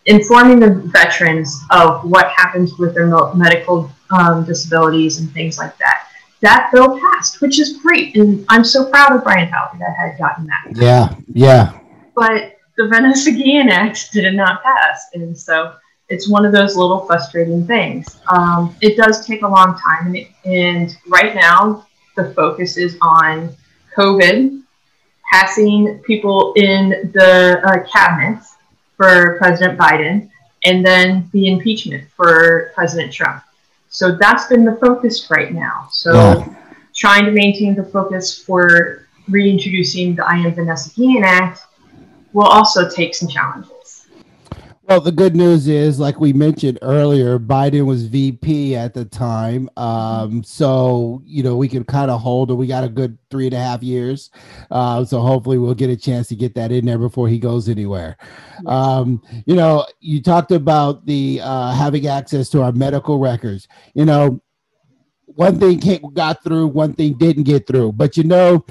informing 0.06 0.60
the 0.60 0.76
veterans 0.92 1.62
of 1.72 2.04
what 2.04 2.28
happens 2.30 2.78
with 2.78 2.94
their 2.94 3.08
medical 3.36 3.90
um, 4.12 4.46
disabilities 4.46 5.20
and 5.20 5.32
things 5.32 5.58
like 5.58 5.78
that. 5.78 6.08
That 6.42 6.70
bill 6.74 7.00
passed, 7.00 7.40
which 7.42 7.60
is 7.60 7.78
great, 7.78 8.18
and 8.18 8.46
I'm 8.50 8.66
so 8.66 8.90
proud 8.90 9.16
of 9.16 9.24
Brian 9.24 9.50
Fowler 9.50 9.80
that 9.80 9.96
had 9.98 10.18
gotten 10.18 10.46
that. 10.48 10.66
Yeah, 10.74 11.16
yeah. 11.34 11.80
But 12.16 12.58
the 12.78 12.88
Venice 12.88 13.26
Guillen 13.26 13.70
Act 13.70 14.10
did 14.14 14.34
not 14.34 14.62
pass, 14.62 15.08
and 15.14 15.38
so 15.38 15.76
it's 16.10 16.28
one 16.28 16.46
of 16.46 16.52
those 16.52 16.76
little 16.76 17.06
frustrating 17.06 17.66
things. 17.66 18.20
Um, 18.28 18.76
it 18.82 18.98
does 18.98 19.26
take 19.26 19.42
a 19.44 19.48
long 19.48 19.80
time, 19.80 20.08
and, 20.08 20.18
it, 20.18 20.28
and 20.44 20.98
right 21.08 21.34
now 21.34 21.88
the 22.18 22.34
focus 22.34 22.76
is 22.76 22.98
on 23.02 23.56
COVID, 23.96 24.64
passing 25.32 26.00
people 26.06 26.52
in 26.58 27.10
the 27.14 27.62
uh, 27.64 27.90
cabinet 27.90 28.44
for 28.96 29.38
President 29.38 29.78
Biden, 29.78 30.30
and 30.66 30.86
then 30.86 31.30
the 31.34 31.48
impeachment 31.48 32.10
for 32.16 32.72
President 32.76 33.12
Trump. 33.12 33.44
So 33.90 34.16
that's 34.16 34.48
been 34.48 34.64
the 34.66 34.76
focus 34.78 35.30
right 35.30 35.54
now. 35.54 35.88
So 35.92 36.46
trying 36.94 37.26
to 37.26 37.32
maintain 37.32 37.76
the 37.76 37.84
focus 37.84 38.38
for 38.38 39.08
reintroducing 39.28 40.16
the 40.16 40.26
I 40.26 40.36
Am 40.36 40.54
Vanessa 40.54 40.94
Guillen 40.96 41.24
Act 41.24 41.62
will 42.34 42.48
also 42.48 42.90
take 42.90 43.14
some 43.16 43.30
challenges. 43.30 43.73
Well, 44.86 45.00
the 45.00 45.14
good 45.14 45.34
news 45.34 45.70
is, 45.70 45.98
like 45.98 46.20
we 46.20 46.34
mentioned 46.34 46.78
earlier, 46.82 47.40
Biden 47.40 47.86
was 47.86 48.06
VP 48.08 48.76
at 48.76 48.94
the 48.94 49.06
time. 49.06 49.70
Um, 49.78 50.44
so, 50.44 51.22
you 51.26 51.42
know, 51.42 51.56
we 51.56 51.70
can 51.70 51.86
kind 51.86 52.12
of 52.12 52.20
hold 52.20 52.52
it. 52.52 52.56
We 52.56 52.68
got 52.68 52.84
a 52.84 52.90
good 52.90 53.18
three 53.32 53.46
and 53.46 53.54
a 53.54 53.60
half 53.60 53.82
years. 53.82 54.30
Uh, 54.70 55.06
so 55.06 55.22
hopefully 55.22 55.58
we'll 55.58 55.74
get 55.74 55.90
a 55.90 55.96
chance 55.96 56.28
to 56.28 56.36
get 56.36 56.54
that 56.56 56.74
in 56.74 56.86
there 56.86 56.98
before 56.98 57.30
he 57.30 57.40
goes 57.40 57.70
anywhere. 57.70 58.18
Um, 58.66 59.22
you 59.46 59.56
know, 59.56 59.86
you 60.02 60.22
talked 60.22 60.52
about 60.52 61.06
the 61.06 61.40
uh, 61.42 61.72
having 61.72 62.06
access 62.06 62.50
to 62.50 62.62
our 62.62 62.74
medical 62.74 63.20
records. 63.20 63.70
You 63.94 64.04
know, 64.04 64.42
one 65.28 65.60
thing 65.62 65.80
got 66.14 66.44
through, 66.44 66.68
one 66.68 66.94
thing 66.94 67.14
didn't 67.14 67.44
get 67.44 67.68
through. 67.68 67.94
But 67.94 68.18
you 68.18 68.24
know, 68.26 68.66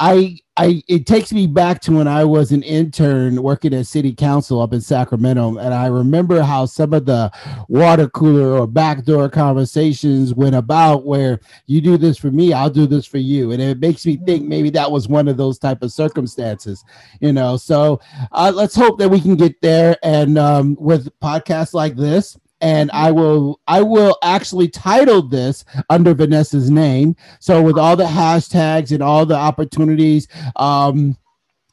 I 0.00 0.38
I 0.58 0.82
it 0.88 1.06
takes 1.06 1.32
me 1.32 1.46
back 1.46 1.80
to 1.82 1.92
when 1.92 2.08
I 2.08 2.24
was 2.24 2.50
an 2.50 2.64
intern 2.64 3.40
working 3.44 3.72
at 3.72 3.86
city 3.86 4.12
council 4.12 4.60
up 4.60 4.72
in 4.72 4.80
Sacramento, 4.80 5.56
and 5.56 5.72
I 5.72 5.86
remember 5.86 6.42
how 6.42 6.66
some 6.66 6.92
of 6.92 7.06
the 7.06 7.30
water 7.68 8.08
cooler 8.08 8.58
or 8.58 8.66
backdoor 8.66 9.28
conversations 9.30 10.34
went 10.34 10.56
about 10.56 11.06
where 11.06 11.38
you 11.66 11.80
do 11.80 11.96
this 11.96 12.18
for 12.18 12.32
me, 12.32 12.52
I'll 12.52 12.70
do 12.70 12.88
this 12.88 13.06
for 13.06 13.18
you, 13.18 13.52
and 13.52 13.62
it 13.62 13.78
makes 13.78 14.04
me 14.04 14.16
think 14.16 14.48
maybe 14.48 14.68
that 14.70 14.90
was 14.90 15.06
one 15.06 15.28
of 15.28 15.36
those 15.36 15.60
type 15.60 15.80
of 15.82 15.92
circumstances, 15.92 16.84
you 17.20 17.32
know. 17.32 17.56
So 17.56 18.00
uh, 18.32 18.50
let's 18.52 18.74
hope 18.74 18.98
that 18.98 19.08
we 19.08 19.20
can 19.20 19.36
get 19.36 19.62
there, 19.62 19.96
and 20.02 20.36
um, 20.38 20.76
with 20.80 21.08
podcasts 21.20 21.72
like 21.72 21.94
this 21.94 22.36
and 22.60 22.90
I 22.92 23.10
will 23.10 23.60
I 23.66 23.82
will 23.82 24.16
actually 24.22 24.68
title 24.68 25.22
this 25.22 25.64
under 25.90 26.14
Vanessa's 26.14 26.70
name. 26.70 27.16
So 27.40 27.62
with 27.62 27.78
all 27.78 27.96
the 27.96 28.04
hashtags 28.04 28.92
and 28.92 29.02
all 29.02 29.26
the 29.26 29.36
opportunities, 29.36 30.28
um, 30.56 31.16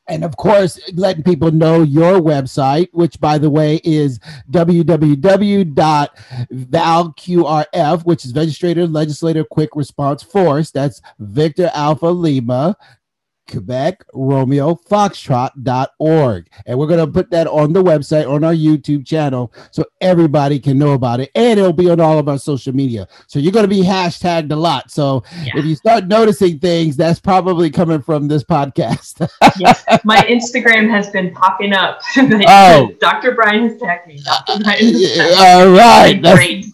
and 0.07 0.23
of 0.23 0.37
course, 0.37 0.79
letting 0.93 1.23
people 1.23 1.51
know 1.51 1.81
your 1.81 2.19
website, 2.19 2.89
which 2.91 3.19
by 3.19 3.39
the 3.39 3.49
way 3.49 3.81
is 3.83 4.19
www.valqrf, 4.51 5.65
which 8.05 8.25
is 8.25 8.35
Legislative 8.35 8.91
Legislative 8.91 9.49
Quick 9.49 9.71
Response 9.75 10.21
Force. 10.21 10.69
That's 10.71 11.01
Victor 11.19 11.71
Alpha 11.73 12.07
Lima 12.07 12.77
Quebec 13.49 14.03
Romeo 14.13 14.75
Foxtrot.org. 14.75 16.47
And 16.65 16.79
we're 16.79 16.87
going 16.87 17.05
to 17.05 17.11
put 17.11 17.31
that 17.31 17.47
on 17.47 17.73
the 17.73 17.83
website, 17.83 18.29
on 18.29 18.43
our 18.43 18.53
YouTube 18.53 19.05
channel, 19.05 19.53
so 19.71 19.85
everybody 20.01 20.59
can 20.59 20.77
know 20.77 20.93
about 20.93 21.19
it. 21.19 21.31
And 21.35 21.59
it'll 21.59 21.73
be 21.73 21.89
on 21.89 21.99
all 21.99 22.19
of 22.19 22.27
our 22.27 22.37
social 22.37 22.73
media. 22.73 23.07
So 23.27 23.39
you're 23.39 23.51
going 23.51 23.67
to 23.67 23.73
be 23.73 23.81
hashtagged 23.81 24.51
a 24.51 24.55
lot. 24.55 24.91
So 24.91 25.23
yeah. 25.43 25.53
if 25.55 25.65
you 25.65 25.75
start 25.75 26.07
noticing 26.07 26.59
things, 26.59 26.95
that's 26.95 27.19
probably 27.19 27.69
coming 27.69 28.01
from 28.01 28.27
this 28.27 28.43
podcast. 28.43 29.27
yes. 29.59 29.83
My 30.03 30.17
Instagram 30.29 30.89
has 30.89 31.09
been 31.09 31.33
popping 31.33 31.73
up. 31.73 32.01
oh. 32.17 32.91
Dr. 32.99 33.33
Bryant 33.33 33.71
has 33.71 33.81
tagged 33.81 34.07
me. 34.07 34.19
Dr. 34.23 34.63
Bryant 34.63 34.95
All 35.37 35.69
right. 35.71 36.19
That's, 36.21 36.35
great. 36.35 36.65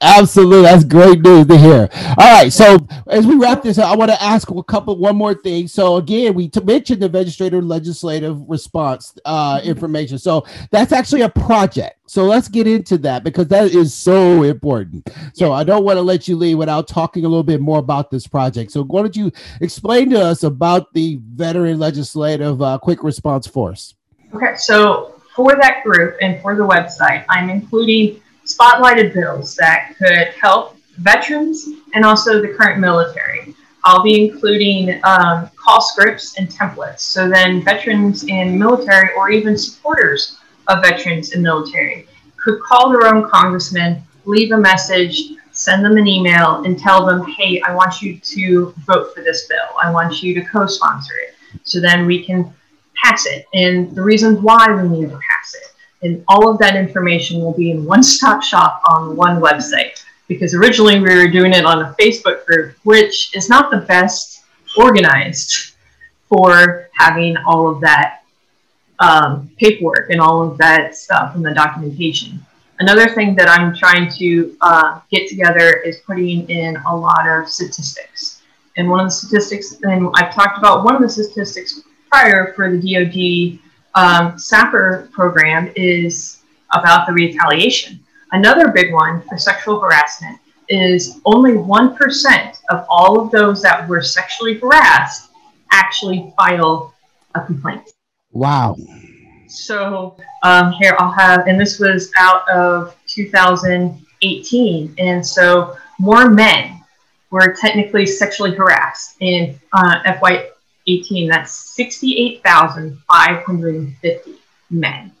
Absolutely. 0.00 0.62
That's 0.62 0.84
great 0.84 1.20
news 1.20 1.46
to 1.46 1.58
hear. 1.58 1.88
All 2.18 2.32
right. 2.32 2.52
So 2.52 2.78
as 3.08 3.26
we 3.26 3.36
wrap 3.36 3.62
this 3.62 3.78
up, 3.78 3.90
I 3.90 3.96
want 3.96 4.10
to 4.10 4.22
ask 4.22 4.50
a 4.50 4.62
couple, 4.62 4.96
one 4.96 5.16
more 5.16 5.34
thing. 5.34 5.68
So 5.68 5.96
again, 5.96 6.11
again, 6.12 6.34
we 6.34 6.48
t- 6.48 6.60
mentioned 6.60 7.02
the 7.02 7.08
legislative 7.08 7.64
legislative 7.64 8.48
response 8.48 9.16
uh, 9.24 9.58
mm-hmm. 9.58 9.68
information. 9.68 10.18
So 10.18 10.46
that's 10.70 10.92
actually 10.92 11.22
a 11.22 11.28
project. 11.28 11.98
So 12.06 12.24
let's 12.24 12.48
get 12.48 12.66
into 12.66 12.98
that 12.98 13.24
because 13.24 13.48
that 13.48 13.74
is 13.74 13.94
so 13.94 14.42
important. 14.42 15.08
So 15.34 15.52
I 15.52 15.64
don't 15.64 15.84
want 15.84 15.96
to 15.96 16.02
let 16.02 16.28
you 16.28 16.36
leave 16.36 16.58
without 16.58 16.86
talking 16.86 17.24
a 17.24 17.28
little 17.28 17.42
bit 17.42 17.60
more 17.60 17.78
about 17.78 18.10
this 18.10 18.26
project. 18.26 18.72
So 18.72 18.84
why 18.84 19.02
don't 19.02 19.16
you 19.16 19.32
explain 19.60 20.10
to 20.10 20.20
us 20.20 20.42
about 20.42 20.92
the 20.92 21.18
Veteran 21.22 21.78
Legislative 21.78 22.60
uh, 22.60 22.78
Quick 22.78 23.02
Response 23.02 23.46
Force? 23.46 23.94
Okay, 24.34 24.56
so 24.56 25.20
for 25.34 25.56
that 25.56 25.82
group 25.84 26.16
and 26.20 26.40
for 26.42 26.54
the 26.54 26.62
website, 26.62 27.24
I'm 27.30 27.48
including 27.48 28.20
spotlighted 28.44 29.14
bills 29.14 29.56
that 29.56 29.94
could 29.96 30.28
help 30.38 30.76
veterans 30.98 31.66
and 31.94 32.04
also 32.04 32.42
the 32.42 32.48
current 32.48 32.78
military. 32.80 33.54
I'll 33.84 34.02
be 34.02 34.28
including 34.28 35.00
um, 35.04 35.50
call 35.56 35.80
scripts 35.80 36.38
and 36.38 36.48
templates. 36.48 37.00
So 37.00 37.28
then 37.28 37.62
veterans 37.62 38.24
in 38.24 38.58
military 38.58 39.10
or 39.14 39.30
even 39.30 39.56
supporters 39.58 40.38
of 40.68 40.82
veterans 40.82 41.32
in 41.32 41.42
military 41.42 42.06
could 42.36 42.60
call 42.62 42.90
their 42.90 43.06
own 43.06 43.28
congressman, 43.28 44.02
leave 44.24 44.52
a 44.52 44.56
message, 44.56 45.32
send 45.52 45.84
them 45.84 45.96
an 45.96 46.06
email, 46.06 46.62
and 46.64 46.78
tell 46.78 47.04
them, 47.04 47.24
hey, 47.26 47.60
I 47.62 47.74
want 47.74 48.02
you 48.02 48.18
to 48.18 48.74
vote 48.86 49.14
for 49.14 49.22
this 49.22 49.46
bill. 49.46 49.76
I 49.82 49.90
want 49.90 50.22
you 50.22 50.34
to 50.34 50.42
co 50.42 50.66
sponsor 50.66 51.14
it. 51.26 51.34
So 51.64 51.80
then 51.80 52.06
we 52.06 52.24
can 52.24 52.52
pass 53.02 53.26
it 53.26 53.46
and 53.52 53.94
the 53.94 54.02
reasons 54.02 54.40
why 54.40 54.70
we 54.70 54.88
need 54.88 55.10
to 55.10 55.18
pass 55.18 55.54
it. 55.54 56.06
And 56.06 56.24
all 56.28 56.48
of 56.48 56.58
that 56.58 56.76
information 56.76 57.40
will 57.40 57.52
be 57.52 57.70
in 57.70 57.84
one 57.84 58.02
stop 58.02 58.42
shop 58.42 58.82
on 58.86 59.16
one 59.16 59.40
website 59.40 60.01
because 60.32 60.54
originally 60.54 61.00
we 61.00 61.14
were 61.14 61.28
doing 61.28 61.52
it 61.52 61.64
on 61.64 61.82
a 61.82 61.94
Facebook 62.00 62.44
group, 62.46 62.76
which 62.84 63.34
is 63.36 63.48
not 63.48 63.70
the 63.70 63.78
best 63.78 64.44
organized 64.76 65.74
for 66.28 66.88
having 66.94 67.36
all 67.46 67.68
of 67.68 67.80
that 67.80 68.22
um, 68.98 69.50
paperwork 69.58 70.10
and 70.10 70.20
all 70.20 70.42
of 70.42 70.56
that 70.58 70.94
stuff 70.94 71.34
and 71.34 71.44
the 71.44 71.52
documentation. 71.52 72.44
Another 72.78 73.08
thing 73.08 73.34
that 73.36 73.48
I'm 73.48 73.74
trying 73.74 74.10
to 74.12 74.56
uh, 74.60 75.00
get 75.10 75.28
together 75.28 75.80
is 75.80 75.98
putting 76.06 76.48
in 76.48 76.76
a 76.88 76.96
lot 76.96 77.28
of 77.28 77.48
statistics. 77.48 78.42
And 78.76 78.88
one 78.88 79.00
of 79.00 79.06
the 79.06 79.10
statistics, 79.10 79.76
and 79.82 80.08
I've 80.14 80.34
talked 80.34 80.58
about 80.58 80.84
one 80.84 80.96
of 80.96 81.02
the 81.02 81.08
statistics 81.08 81.82
prior 82.10 82.52
for 82.54 82.74
the 82.74 82.78
DoD 82.78 83.60
um, 83.94 84.32
SAPR 84.32 85.10
program 85.12 85.70
is 85.76 86.38
about 86.72 87.06
the 87.06 87.12
retaliation. 87.12 88.00
Another 88.32 88.68
big 88.68 88.92
one 88.92 89.22
for 89.28 89.36
sexual 89.36 89.78
harassment 89.78 90.38
is 90.68 91.20
only 91.26 91.52
1% 91.52 92.58
of 92.70 92.86
all 92.88 93.20
of 93.20 93.30
those 93.30 93.60
that 93.62 93.86
were 93.88 94.00
sexually 94.00 94.58
harassed 94.58 95.30
actually 95.70 96.32
file 96.36 96.94
a 97.34 97.44
complaint. 97.44 97.92
Wow. 98.32 98.76
So 99.48 100.16
um, 100.42 100.72
here 100.72 100.96
I'll 100.98 101.12
have, 101.12 101.46
and 101.46 101.60
this 101.60 101.78
was 101.78 102.10
out 102.16 102.48
of 102.48 102.96
2018. 103.06 104.94
And 104.98 105.26
so 105.26 105.76
more 105.98 106.30
men 106.30 106.80
were 107.30 107.54
technically 107.60 108.06
sexually 108.06 108.54
harassed 108.54 109.16
in 109.20 109.60
uh, 109.74 110.02
FY18. 110.04 111.28
That's 111.28 111.76
68,550 111.76 114.32
men 114.70 115.12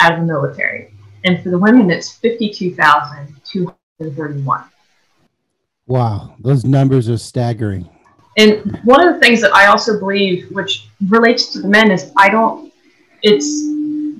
out 0.00 0.14
of 0.14 0.20
the 0.20 0.26
military. 0.26 0.93
And 1.24 1.42
for 1.42 1.50
the 1.50 1.58
women, 1.58 1.90
it's 1.90 2.12
52,231. 2.12 4.64
Wow, 5.86 6.34
those 6.38 6.64
numbers 6.64 7.10
are 7.10 7.18
staggering. 7.18 7.86
And 8.36 8.80
one 8.84 9.06
of 9.06 9.14
the 9.14 9.20
things 9.20 9.40
that 9.40 9.54
I 9.54 9.66
also 9.66 9.98
believe, 9.98 10.50
which 10.50 10.88
relates 11.08 11.52
to 11.52 11.60
the 11.60 11.68
men, 11.68 11.90
is 11.90 12.12
I 12.16 12.28
don't, 12.28 12.72
it's 13.22 13.62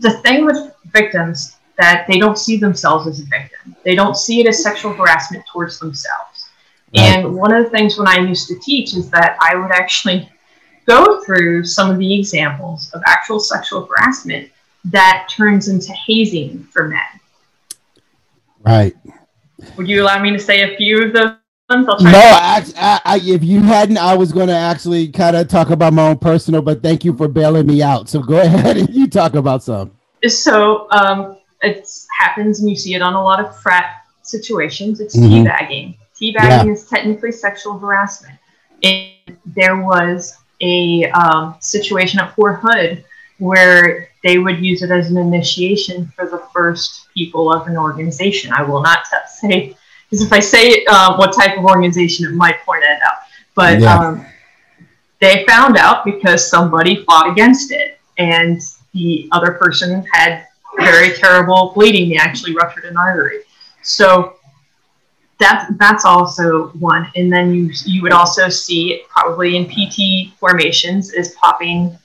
the 0.01 0.19
thing 0.23 0.45
with 0.45 0.73
victims 0.93 1.57
that 1.79 2.07
they 2.09 2.19
don't 2.19 2.39
see 2.39 2.57
themselves 2.57 3.07
as 3.07 3.21
a 3.21 3.25
victim. 3.25 3.77
They 3.85 3.95
don't 3.95 4.17
see 4.17 4.41
it 4.41 4.47
as 4.47 4.63
sexual 4.63 4.93
harassment 4.93 5.45
towards 5.53 5.79
themselves. 5.79 6.47
Right. 6.97 7.03
And 7.03 7.35
one 7.35 7.53
of 7.53 7.65
the 7.65 7.71
things 7.71 7.99
when 7.99 8.07
I 8.07 8.19
used 8.19 8.47
to 8.49 8.59
teach 8.61 8.95
is 8.95 9.11
that 9.11 9.37
I 9.41 9.57
would 9.57 9.73
actually 9.73 10.31
go 10.87 11.25
through 11.25 11.65
some 11.65 11.91
of 11.91 11.99
the 11.99 12.15
examples 12.15 12.93
of 12.93 13.03
actual 13.07 13.41
sexual 13.41 13.87
harassment 13.87 14.51
that 14.87 15.29
turns 15.31 15.69
into 15.69 15.93
hazing 15.93 16.65
for 16.65 16.89
men. 16.89 17.01
Right. 18.61 18.95
Would 19.77 19.89
you 19.89 20.03
allow 20.03 20.21
me 20.23 20.31
to 20.33 20.39
say 20.39 20.75
a 20.75 20.77
few 20.77 21.03
of 21.05 21.13
those? 21.13 21.33
No, 21.71 21.81
I, 21.91 22.63
I, 22.77 23.01
I, 23.05 23.21
if 23.25 23.43
you 23.43 23.61
hadn't, 23.61 23.97
I 23.97 24.15
was 24.15 24.33
going 24.33 24.49
to 24.49 24.55
actually 24.55 25.09
kind 25.09 25.35
of 25.35 25.49
talk 25.49 25.71
about 25.71 25.95
my 25.95 26.09
own 26.09 26.19
personal, 26.19 26.61
but 26.61 26.83
thank 26.83 27.07
you 27.07 27.17
for 27.17 27.27
bailing 27.27 27.67
me 27.67 27.83
out. 27.83 28.09
So 28.09 28.21
go 28.21 28.39
ahead 28.41 28.77
and 28.77 28.95
you 28.95 29.09
talk 29.09 29.35
about 29.35 29.63
some. 29.63 29.93
So, 30.27 30.91
um, 30.91 31.39
it 31.63 31.89
happens 32.19 32.61
and 32.61 32.69
you 32.69 32.77
see 32.77 32.95
it 32.95 33.01
on 33.01 33.15
a 33.15 33.23
lot 33.23 33.41
of 33.41 33.59
frat 33.61 34.05
situations. 34.23 35.01
It's 35.01 35.17
mm-hmm. 35.17 35.47
teabagging. 35.47 35.97
Teabagging 36.21 36.67
yeah. 36.67 36.73
is 36.73 36.87
technically 36.87 37.33
sexual 37.33 37.79
harassment. 37.79 38.39
And 38.83 39.39
there 39.47 39.83
was 39.83 40.37
a 40.61 41.07
um, 41.11 41.57
situation 41.61 42.21
at 42.21 42.35
Fort 42.35 42.61
Hood 42.63 43.05
where 43.39 44.09
they 44.23 44.39
would 44.39 44.65
use 44.65 44.83
it 44.83 44.91
as 44.91 45.11
an 45.11 45.17
initiation 45.17 46.07
for 46.17 46.27
the 46.27 46.43
first 46.53 47.09
people 47.15 47.53
of 47.53 47.67
an 47.67 47.77
organization. 47.77 48.53
I 48.53 48.63
will 48.63 48.83
not 48.83 49.07
say, 49.29 49.77
because 50.11 50.25
if 50.25 50.33
I 50.33 50.41
say 50.41 50.85
uh, 50.89 51.17
what 51.17 51.35
type 51.35 51.59
of 51.59 51.65
organization, 51.65 52.27
it 52.27 52.35
might 52.35 52.61
point 52.65 52.83
it 52.85 53.03
out. 53.03 53.19
But 53.55 53.81
yeah. 53.81 53.99
um, 53.99 54.27
they 55.21 55.45
found 55.47 55.77
out 55.77 56.05
because 56.05 56.49
somebody 56.49 57.05
fought 57.05 57.31
against 57.31 57.71
it, 57.71 57.99
and 58.19 58.61
the 58.93 59.29
other 59.33 59.53
person 59.53 60.05
had 60.13 60.47
very 60.79 61.13
terrible 61.15 61.73
bleeding. 61.75 62.11
They 62.11 62.17
actually 62.17 62.55
ruptured 62.55 62.85
an 62.85 62.97
artery. 62.97 63.41
So 63.83 64.37
that 65.39 65.69
that's 65.79 66.05
also 66.05 66.69
one. 66.71 67.11
And 67.17 67.33
then 67.33 67.55
you 67.55 67.71
you 67.85 68.03
would 68.03 68.13
also 68.13 68.49
see 68.49 69.03
probably 69.09 69.57
in 69.57 69.67
PT 69.67 70.35
formations 70.39 71.13
is 71.13 71.35
popping 71.41 71.97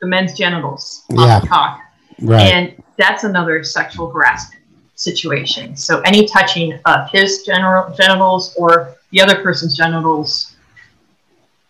the 0.00 0.06
men's 0.06 0.36
genitals 0.36 1.04
yeah. 1.10 1.40
the 1.40 1.46
cock. 1.46 1.80
Right. 2.20 2.52
And 2.52 2.82
that's 2.96 3.24
another 3.24 3.62
sexual 3.62 4.10
harassment 4.10 4.62
situation. 4.94 5.76
So 5.76 6.00
any 6.00 6.26
touching 6.26 6.78
of 6.86 7.10
his 7.10 7.42
general 7.42 7.94
genitals 7.94 8.54
or 8.56 8.96
the 9.10 9.20
other 9.20 9.42
person's 9.42 9.76
genitals 9.76 10.56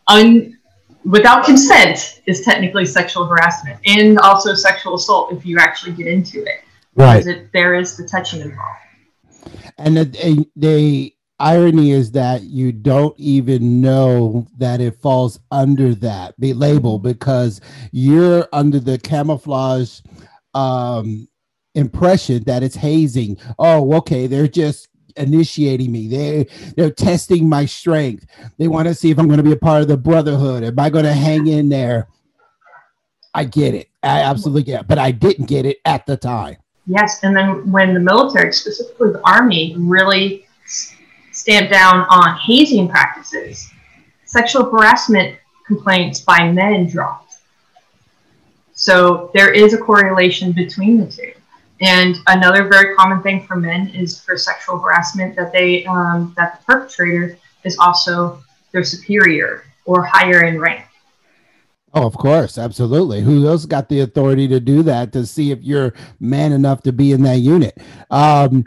un, 0.08 0.56
without 1.04 1.44
consent 1.44 2.20
is 2.26 2.42
technically 2.42 2.86
sexual 2.86 3.26
harassment 3.26 3.78
and 3.86 4.18
also 4.20 4.54
sexual 4.54 4.94
assault 4.94 5.32
if 5.32 5.44
you 5.44 5.58
actually 5.58 5.92
get 5.92 6.06
into 6.06 6.42
it. 6.42 6.62
Right. 6.94 7.26
It, 7.26 7.52
there 7.52 7.74
is 7.74 7.96
the 7.96 8.06
touching 8.06 8.40
involved. 8.40 8.78
And 9.78 9.98
uh, 9.98 10.04
they, 10.04 10.46
the 10.56 11.15
irony 11.38 11.90
is 11.92 12.12
that 12.12 12.42
you 12.42 12.72
don't 12.72 13.18
even 13.18 13.80
know 13.80 14.46
that 14.58 14.80
it 14.80 15.00
falls 15.00 15.38
under 15.50 15.94
that 15.94 16.34
the 16.38 16.54
label 16.54 16.98
because 16.98 17.60
you're 17.92 18.48
under 18.52 18.80
the 18.80 18.98
camouflage 18.98 20.00
um, 20.54 21.28
impression 21.74 22.42
that 22.44 22.62
it's 22.62 22.76
hazing. 22.76 23.36
Oh, 23.58 23.94
okay, 23.96 24.26
they're 24.26 24.48
just 24.48 24.88
initiating 25.16 25.92
me. 25.92 26.08
They 26.08 26.46
they're 26.76 26.90
testing 26.90 27.48
my 27.48 27.66
strength. 27.66 28.26
They 28.58 28.68
want 28.68 28.88
to 28.88 28.94
see 28.94 29.10
if 29.10 29.18
I'm 29.18 29.26
going 29.26 29.38
to 29.38 29.42
be 29.42 29.52
a 29.52 29.56
part 29.56 29.82
of 29.82 29.88
the 29.88 29.96
brotherhood. 29.96 30.64
Am 30.64 30.78
I 30.78 30.90
going 30.90 31.04
to 31.04 31.12
hang 31.12 31.46
in 31.46 31.68
there? 31.68 32.08
I 33.34 33.44
get 33.44 33.74
it. 33.74 33.88
I 34.02 34.20
absolutely 34.20 34.62
get 34.62 34.82
it, 34.82 34.88
but 34.88 34.98
I 34.98 35.10
didn't 35.10 35.46
get 35.46 35.66
it 35.66 35.78
at 35.84 36.06
the 36.06 36.16
time. 36.16 36.56
Yes, 36.86 37.22
and 37.22 37.36
then 37.36 37.70
when 37.70 37.92
the 37.92 38.00
military, 38.00 38.52
specifically 38.52 39.12
the 39.12 39.20
army, 39.28 39.74
really 39.76 40.45
stamped 41.46 41.72
down 41.72 42.04
on 42.10 42.36
hazing 42.38 42.88
practices, 42.88 43.70
sexual 44.24 44.68
harassment 44.68 45.38
complaints 45.64 46.20
by 46.20 46.50
men 46.50 46.88
dropped. 46.88 47.34
So 48.72 49.30
there 49.32 49.52
is 49.52 49.72
a 49.72 49.78
correlation 49.78 50.50
between 50.50 50.98
the 50.98 51.06
two. 51.06 51.32
And 51.80 52.16
another 52.26 52.66
very 52.66 52.96
common 52.96 53.22
thing 53.22 53.46
for 53.46 53.54
men 53.54 53.90
is 53.90 54.20
for 54.20 54.36
sexual 54.36 54.80
harassment 54.80 55.36
that 55.36 55.52
they 55.52 55.84
um, 55.86 56.34
that 56.36 56.58
the 56.58 56.64
perpetrator 56.64 57.38
is 57.62 57.78
also 57.78 58.42
their 58.72 58.82
superior 58.82 59.66
or 59.84 60.02
higher 60.02 60.46
in 60.46 60.58
rank. 60.60 60.84
Oh, 61.94 62.06
of 62.06 62.16
course, 62.16 62.58
absolutely. 62.58 63.20
Who 63.20 63.46
else 63.46 63.66
got 63.66 63.88
the 63.88 64.00
authority 64.00 64.48
to 64.48 64.58
do 64.58 64.82
that 64.82 65.12
to 65.12 65.24
see 65.24 65.52
if 65.52 65.62
you're 65.62 65.94
man 66.18 66.50
enough 66.50 66.82
to 66.82 66.92
be 66.92 67.12
in 67.12 67.22
that 67.22 67.38
unit? 67.38 67.78
Um, 68.10 68.64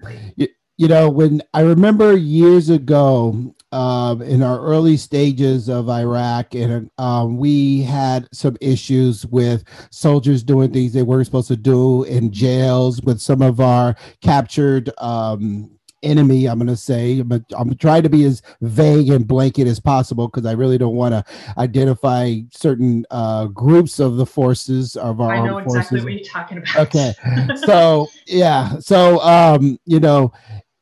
you, 0.80 0.88
know, 0.88 1.10
when 1.10 1.42
I 1.54 1.62
remember 1.62 2.16
years 2.16 2.70
ago, 2.70 3.54
uh, 3.72 4.16
in 4.24 4.42
our 4.42 4.60
early 4.62 4.98
stages 4.98 5.70
of 5.70 5.90
Iraq, 5.90 6.56
and 6.56 6.90
um, 6.98 7.38
we 7.38 7.82
had 7.82 8.28
some 8.32 8.58
issues 8.62 9.26
with 9.28 9.64
soldiers 9.92 10.42
doing 10.42 10.72
things 10.72 10.94
they 10.94 11.04
weren't 11.04 11.26
supposed 11.26 11.50
to 11.50 11.56
do 11.56 12.04
in 12.06 12.32
jails 12.32 13.02
with 13.04 13.20
some 13.20 13.42
of 13.42 13.60
our 13.60 13.96
captured 14.22 14.90
um, 14.98 15.70
enemy 16.04 16.48
i'm 16.48 16.58
going 16.58 16.68
to 16.68 16.76
say 16.78 17.22
but 17.22 17.42
i'm 17.58 17.76
trying 17.76 18.02
to 18.02 18.10
be 18.10 18.24
as 18.24 18.42
vague 18.62 19.10
and 19.10 19.28
blanket 19.28 19.68
as 19.68 19.80
possible 19.80 20.28
because 20.28 20.46
i 20.46 20.54
really 20.54 20.78
don't 20.78 20.96
want 20.96 21.14
to 21.14 21.24
identify 21.58 22.36
certain 22.52 23.06
uh, 23.12 23.46
groups 23.48 24.00
of 24.00 24.16
the 24.16 24.26
forces 24.26 24.96
of 24.96 25.20
our 25.20 25.34
i 25.34 25.46
know 25.46 25.58
exactly 25.58 26.00
forces. 26.00 26.04
what 26.06 26.14
you're 26.14 26.24
talking 26.24 26.58
about. 26.58 26.78
Okay. 26.88 27.14
So 27.66 28.08
yeah. 28.26 28.80
So 28.80 29.20
um 29.20 29.78
you 29.86 30.00
know 30.00 30.32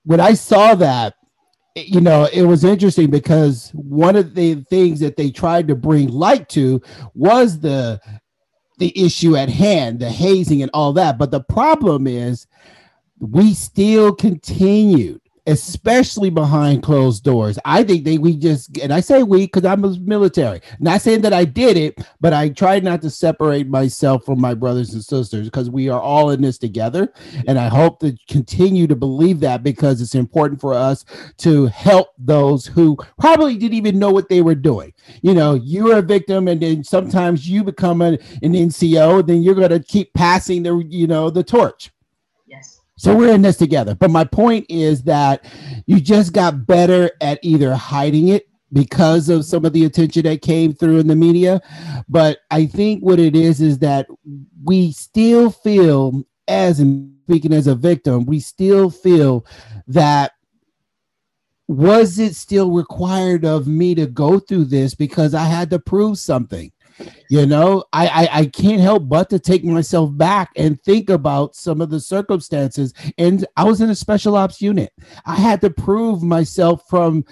when 0.08 0.20
i 0.20 0.34
saw 0.34 0.74
that 0.74 1.14
you 1.76 2.02
know 2.02 2.28
it 2.34 2.44
was 2.44 2.64
interesting 2.64 3.10
because 3.10 3.70
one 3.74 4.16
of 4.16 4.34
the 4.34 4.56
things 4.70 5.00
that 5.00 5.16
they 5.16 5.30
tried 5.30 5.68
to 5.68 5.76
bring 5.76 6.08
light 6.08 6.50
to 6.50 6.82
was 7.14 7.60
the 7.60 8.02
the 8.78 8.94
issue 9.00 9.36
at 9.36 9.50
hand 9.50 10.00
the 10.00 10.10
hazing 10.10 10.62
and 10.62 10.72
all 10.74 10.94
that. 10.94 11.18
But 11.18 11.32
the 11.32 11.42
problem 11.42 12.08
is 12.08 12.48
we 13.20 13.54
still 13.54 14.14
continued 14.14 15.22
especially 15.48 16.30
behind 16.30 16.84
closed 16.84 17.24
doors. 17.24 17.58
I 17.64 17.84
think 17.84 18.04
they 18.04 18.18
we 18.18 18.36
just 18.36 18.78
and 18.78 18.94
I 18.94 19.00
say 19.00 19.24
we 19.24 19.46
because 19.46 19.66
I'm 19.66 19.84
a 19.86 19.98
military. 20.00 20.62
Not 20.80 21.02
saying 21.02 21.22
that 21.22 21.34
I 21.34 21.46
did 21.46 21.78
it, 21.78 22.06
but 22.20 22.34
I 22.34 22.50
tried 22.50 22.84
not 22.84 23.02
to 23.02 23.10
separate 23.10 23.68
myself 23.68 24.26
from 24.26 24.42
my 24.42 24.54
brothers 24.54 24.94
and 24.94 25.04
sisters 25.04 25.48
because 25.48 25.70
we 25.70 25.90
are 25.90 26.02
all 26.02 26.32
in 26.32 26.42
this 26.42 26.58
together. 26.58 27.12
And 27.48 27.58
I 27.58 27.70
hope 27.70 28.00
to 28.02 28.16
continue 28.28 28.88
to 28.88 28.96
believe 28.96 29.40
that 29.40 29.64
because 29.64 30.02
it's 30.02 30.16
important 30.16 30.60
for 30.60 30.74
us 30.74 31.06
to 31.38 31.68
help 31.68 32.10
those 32.18 32.66
who 32.66 32.98
probably 33.18 33.58
didn't 33.58 33.78
even 33.78 33.98
know 34.00 34.12
what 34.12 34.30
they 34.30 34.42
were 34.42 34.56
doing. 34.56 34.94
You 35.22 35.34
know, 35.34 35.56
you're 35.56 35.98
a 35.98 36.02
victim, 36.02 36.50
and 36.50 36.62
then 36.62 36.84
sometimes 36.84 37.50
you 37.50 37.64
become 37.64 38.02
an, 38.02 38.18
an 38.42 38.54
NCO, 38.54 39.26
then 39.26 39.42
you're 39.44 39.56
gonna 39.56 39.80
keep 39.80 40.14
passing 40.14 40.64
the 40.64 40.84
you 40.90 41.08
know 41.08 41.30
the 41.30 41.44
torch. 41.44 41.92
So 42.98 43.16
we're 43.16 43.34
in 43.34 43.44
this 43.44 43.58
together. 43.58 43.96
But 43.96 44.12
my 44.12 44.24
point 44.24 44.66
is 44.70 45.04
that 45.04 45.46
you 45.86 46.02
just 46.02 46.34
got 46.34 46.66
better 46.66 47.12
at 47.22 47.40
either 47.44 47.74
hiding 47.76 48.30
it 48.30 48.50
because 48.74 49.30
of 49.30 49.46
some 49.46 49.66
of 49.66 49.74
the 49.74 49.86
attention 49.86 50.24
that 50.24 50.42
came 50.42 50.74
through 50.74 50.98
in 51.00 51.08
the 51.08 51.16
media. 51.16 51.62
But 52.10 52.40
I 52.52 52.66
think 52.66 53.02
what 53.02 53.20
it 53.20 53.36
is 53.36 53.62
is 53.62 53.80
that 53.80 54.08
we 54.64 54.92
still 54.92 55.52
feel, 55.52 56.24
as 56.48 56.80
in 56.80 57.16
speaking 57.26 57.54
as 57.54 57.68
a 57.68 57.76
victim, 57.76 58.26
we 58.26 58.40
still 58.40 58.90
feel 58.90 59.46
that 59.88 60.32
was 61.68 62.18
it 62.18 62.36
still 62.36 62.72
required 62.72 63.46
of 63.46 63.68
me 63.68 63.94
to 63.94 64.08
go 64.08 64.40
through 64.40 64.66
this 64.66 64.96
because 64.96 65.34
I 65.34 65.44
had 65.44 65.70
to 65.70 65.80
prove 65.80 66.18
something? 66.18 66.72
You 67.30 67.46
know 67.46 67.84
I, 67.94 68.08
I, 68.08 68.30
I 68.40 68.46
can't 68.46 68.82
help 68.82 69.08
but 69.08 69.30
to 69.30 69.40
take 69.40 69.64
myself 69.64 70.16
back 70.16 70.52
and 70.56 70.82
think 70.82 71.10
about 71.10 71.56
some 71.56 71.82
of 71.82 71.90
the 71.90 72.00
circumstances 72.00 72.94
and 73.18 73.46
i 73.56 73.64
was 73.64 73.82
in 73.82 73.90
a 73.90 73.96
special 73.96 74.36
ops 74.36 74.62
unit 74.62 74.92
i 75.26 75.36
had 75.36 75.62
to 75.62 75.70
prove 75.70 76.24
myself 76.24 76.84
from 76.90 77.26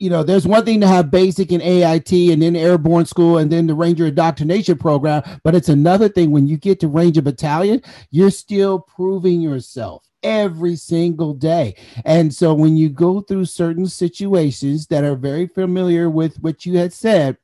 you 0.00 0.08
know, 0.08 0.22
there's 0.22 0.46
one 0.46 0.64
thing 0.64 0.80
to 0.80 0.88
have 0.88 1.10
basic 1.10 1.52
and 1.52 1.62
AIT 1.62 2.10
and 2.10 2.40
then 2.40 2.56
airborne 2.56 3.04
school 3.04 3.36
and 3.36 3.52
then 3.52 3.66
the 3.66 3.74
Ranger 3.74 4.06
indoctrination 4.06 4.78
program, 4.78 5.22
but 5.44 5.54
it's 5.54 5.68
another 5.68 6.08
thing 6.08 6.30
when 6.30 6.48
you 6.48 6.56
get 6.56 6.80
to 6.80 6.88
Ranger 6.88 7.20
Battalion, 7.20 7.82
you're 8.10 8.30
still 8.30 8.80
proving 8.80 9.42
yourself 9.42 10.08
every 10.22 10.74
single 10.74 11.34
day. 11.34 11.76
And 12.06 12.34
so 12.34 12.54
when 12.54 12.78
you 12.78 12.88
go 12.88 13.20
through 13.20 13.44
certain 13.44 13.86
situations 13.86 14.86
that 14.86 15.04
are 15.04 15.16
very 15.16 15.46
familiar 15.46 16.08
with 16.08 16.38
what 16.40 16.64
you 16.64 16.78
had 16.78 16.94
said, 16.94 17.36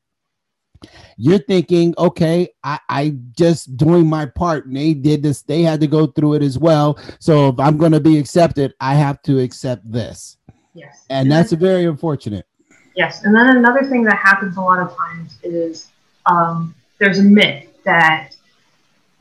you're 1.17 1.39
thinking, 1.39 1.95
okay, 1.99 2.49
I, 2.63 2.79
I 2.89 3.17
just 3.33 3.77
doing 3.77 4.07
my 4.07 4.27
part. 4.27 4.67
And 4.67 4.77
they 4.77 4.95
did 4.95 5.23
this, 5.23 5.43
they 5.43 5.63
had 5.63 5.81
to 5.81 5.87
go 5.87 6.07
through 6.07 6.35
it 6.35 6.43
as 6.43 6.59
well. 6.59 6.99
So 7.19 7.49
if 7.49 7.61
I'm 7.61 7.77
going 7.77 7.93
to 7.93 8.01
be 8.01 8.19
accepted, 8.19 8.75
I 8.81 8.95
have 8.95 9.23
to 9.23 9.39
accept 9.39 9.91
this. 9.91 10.37
Yes. 10.75 11.07
And, 11.09 11.31
that's 11.31 11.53
very 11.53 11.87
unfortunate. 11.87 12.47
Yes. 12.95 13.25
And 13.25 13.35
then 13.35 13.57
another 13.57 13.85
thing 13.85 14.03
that 14.05 14.17
happens 14.17 14.57
a 14.57 14.61
lot 14.61 14.79
of 14.79 14.95
times 14.97 15.39
is 15.43 15.89
um, 16.27 16.75
there's 16.99 17.19
a 17.19 17.23
myth 17.23 17.67
that 17.85 18.37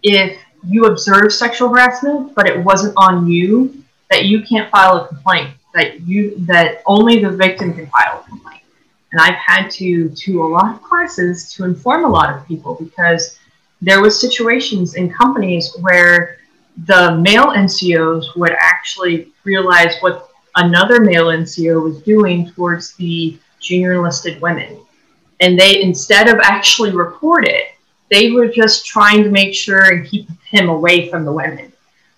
if 0.03 0.37
you 0.67 0.85
observe 0.85 1.31
sexual 1.31 1.69
harassment, 1.69 2.35
but 2.35 2.47
it 2.47 2.63
wasn't 2.63 2.93
on 2.97 3.27
you, 3.27 3.83
that 4.11 4.25
you 4.25 4.41
can't 4.43 4.69
file 4.69 4.97
a 4.97 5.07
complaint. 5.07 5.51
That 5.73 6.01
you 6.01 6.35
that 6.45 6.81
only 6.85 7.19
the 7.19 7.31
victim 7.31 7.73
can 7.73 7.87
file 7.87 8.23
a 8.25 8.29
complaint. 8.29 8.61
And 9.15 9.21
I've 9.21 9.35
had 9.35 9.69
to 9.71 10.09
to 10.09 10.43
a 10.43 10.45
lot 10.45 10.75
of 10.75 10.83
classes 10.83 11.49
to 11.53 11.63
inform 11.63 12.03
a 12.03 12.09
lot 12.09 12.35
of 12.35 12.45
people 12.45 12.75
because 12.75 13.39
there 13.81 14.01
was 14.01 14.19
situations 14.19 14.95
in 14.95 15.09
companies 15.09 15.73
where 15.79 16.39
the 16.85 17.15
male 17.15 17.45
NCOs 17.45 18.35
would 18.35 18.51
actually 18.59 19.29
realize 19.45 19.95
what 20.01 20.31
another 20.57 20.99
male 20.99 21.27
NCO 21.27 21.81
was 21.81 22.01
doing 22.01 22.51
towards 22.51 22.93
the 22.95 23.39
junior 23.61 23.93
enlisted 23.93 24.41
women. 24.41 24.77
And 25.39 25.57
they, 25.57 25.81
instead 25.81 26.27
of 26.27 26.39
actually 26.43 26.91
report 26.91 27.47
it, 27.47 27.67
they 28.11 28.31
were 28.31 28.49
just 28.49 28.85
trying 28.85 29.23
to 29.23 29.29
make 29.29 29.53
sure 29.53 29.93
and 29.93 30.05
keep 30.05 30.27
him 30.43 30.67
away 30.67 31.09
from 31.09 31.23
the 31.23 31.31
women. 31.31 31.71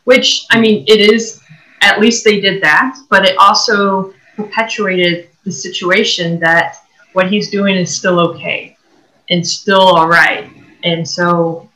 which 0.06 0.48
I 0.50 0.60
mean, 0.60 0.84
it 0.88 1.00
is 1.00 1.42
at 1.82 2.00
least 2.00 2.26
they 2.26 2.42
did 2.42 2.60
that, 2.64 2.98
but 3.08 3.24
it 3.24 3.38
also 3.38 4.16
perpetuated 4.36 5.30
the 5.44 5.52
situation 5.52 6.40
that 6.40 6.87
what 7.18 7.32
he's 7.32 7.50
doing 7.50 7.76
is 7.76 7.98
still 7.98 8.20
okay 8.20 8.78
and 9.32 9.46
still 9.46 9.82
all 9.82 10.08
right. 10.08 10.52
And 10.84 11.06
so 11.10 11.68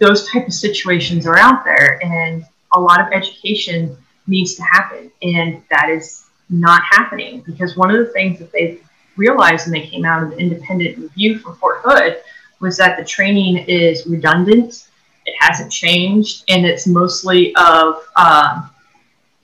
those 0.00 0.28
type 0.28 0.48
of 0.48 0.52
situations 0.52 1.24
are 1.24 1.38
out 1.38 1.64
there 1.64 2.00
and 2.04 2.44
a 2.74 2.80
lot 2.80 3.00
of 3.00 3.12
education 3.12 3.96
needs 4.26 4.56
to 4.56 4.62
happen 4.64 5.08
and 5.22 5.62
that 5.70 5.88
is 5.88 6.24
not 6.50 6.82
happening 6.82 7.44
because 7.46 7.76
one 7.76 7.92
of 7.92 8.04
the 8.04 8.12
things 8.12 8.40
that 8.40 8.50
they 8.50 8.80
realized 9.14 9.66
when 9.66 9.80
they 9.80 9.86
came 9.86 10.04
out 10.04 10.24
of 10.24 10.30
the 10.30 10.36
independent 10.36 10.98
review 10.98 11.38
from 11.38 11.54
Fort 11.58 11.80
Hood 11.84 12.16
was 12.58 12.76
that 12.78 12.98
the 12.98 13.04
training 13.04 13.58
is 13.68 14.04
redundant 14.04 14.88
it 15.26 15.34
hasn't 15.38 15.70
changed 15.70 16.42
and 16.48 16.66
it's 16.66 16.88
mostly 16.88 17.54
of 17.54 18.04
um, 18.16 18.68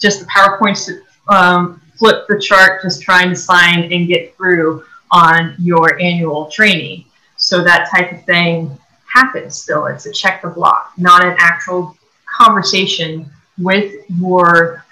just 0.00 0.18
the 0.18 0.26
powerpoints 0.26 0.90
um, 1.28 1.80
flip 1.96 2.26
the 2.26 2.40
chart 2.40 2.82
just 2.82 3.02
trying 3.02 3.28
to 3.28 3.36
sign 3.36 3.92
and 3.92 4.08
get 4.08 4.36
through 4.36 4.82
on 5.14 5.54
your 5.58 5.98
annual 6.00 6.50
training 6.50 7.04
so 7.36 7.62
that 7.62 7.88
type 7.88 8.12
of 8.12 8.24
thing 8.24 8.76
happens 9.06 9.62
still. 9.62 9.86
It's 9.86 10.06
a 10.06 10.12
check 10.12 10.42
the 10.42 10.48
block, 10.48 10.92
not 10.98 11.24
an 11.24 11.36
actual 11.38 11.96
conversation 12.26 13.30
with 13.58 13.94
your 14.08 14.84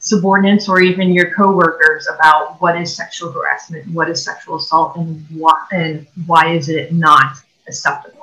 subordinates 0.00 0.68
or 0.68 0.82
even 0.82 1.12
your 1.12 1.32
coworkers 1.34 2.08
about 2.08 2.60
what 2.60 2.78
is 2.78 2.94
sexual 2.94 3.32
harassment, 3.32 3.88
what 3.94 4.10
is 4.10 4.22
sexual 4.22 4.56
assault, 4.56 4.96
and 4.96 5.24
and 5.70 6.06
why 6.26 6.54
is 6.54 6.68
it 6.68 6.92
not 6.92 7.36
acceptable. 7.66 8.21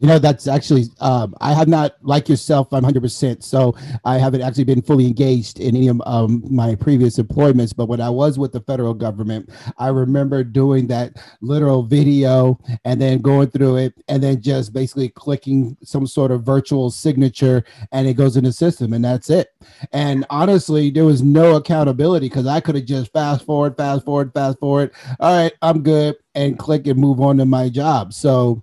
You 0.00 0.08
know, 0.08 0.18
that's 0.18 0.48
actually, 0.48 0.84
um, 1.00 1.34
I 1.40 1.52
have 1.52 1.68
not, 1.68 1.96
like 2.02 2.28
yourself, 2.28 2.72
I'm 2.72 2.82
100%. 2.82 3.42
So 3.42 3.74
I 4.04 4.16
haven't 4.18 4.40
actually 4.40 4.64
been 4.64 4.80
fully 4.80 5.06
engaged 5.06 5.60
in 5.60 5.76
any 5.76 5.88
of 5.88 6.00
um, 6.06 6.42
my 6.50 6.74
previous 6.74 7.18
employments. 7.18 7.74
But 7.74 7.86
when 7.86 8.00
I 8.00 8.08
was 8.08 8.38
with 8.38 8.52
the 8.52 8.60
federal 8.60 8.94
government, 8.94 9.50
I 9.78 9.88
remember 9.88 10.42
doing 10.42 10.86
that 10.88 11.18
literal 11.42 11.82
video 11.82 12.58
and 12.86 13.00
then 13.00 13.20
going 13.20 13.50
through 13.50 13.76
it 13.76 13.94
and 14.08 14.22
then 14.22 14.40
just 14.40 14.72
basically 14.72 15.10
clicking 15.10 15.76
some 15.82 16.06
sort 16.06 16.30
of 16.30 16.44
virtual 16.44 16.90
signature 16.90 17.62
and 17.92 18.08
it 18.08 18.14
goes 18.14 18.38
in 18.38 18.44
the 18.44 18.52
system 18.52 18.94
and 18.94 19.04
that's 19.04 19.28
it. 19.28 19.48
And 19.92 20.24
honestly, 20.30 20.90
there 20.90 21.04
was 21.04 21.22
no 21.22 21.56
accountability 21.56 22.28
because 22.28 22.46
I 22.46 22.60
could 22.60 22.74
have 22.74 22.86
just 22.86 23.12
fast 23.12 23.44
forward, 23.44 23.76
fast 23.76 24.04
forward, 24.06 24.32
fast 24.32 24.58
forward. 24.58 24.92
All 25.18 25.36
right, 25.36 25.52
I'm 25.60 25.82
good 25.82 26.16
and 26.34 26.58
click 26.58 26.86
and 26.86 26.98
move 26.98 27.20
on 27.20 27.36
to 27.38 27.44
my 27.44 27.68
job. 27.68 28.12
So, 28.12 28.62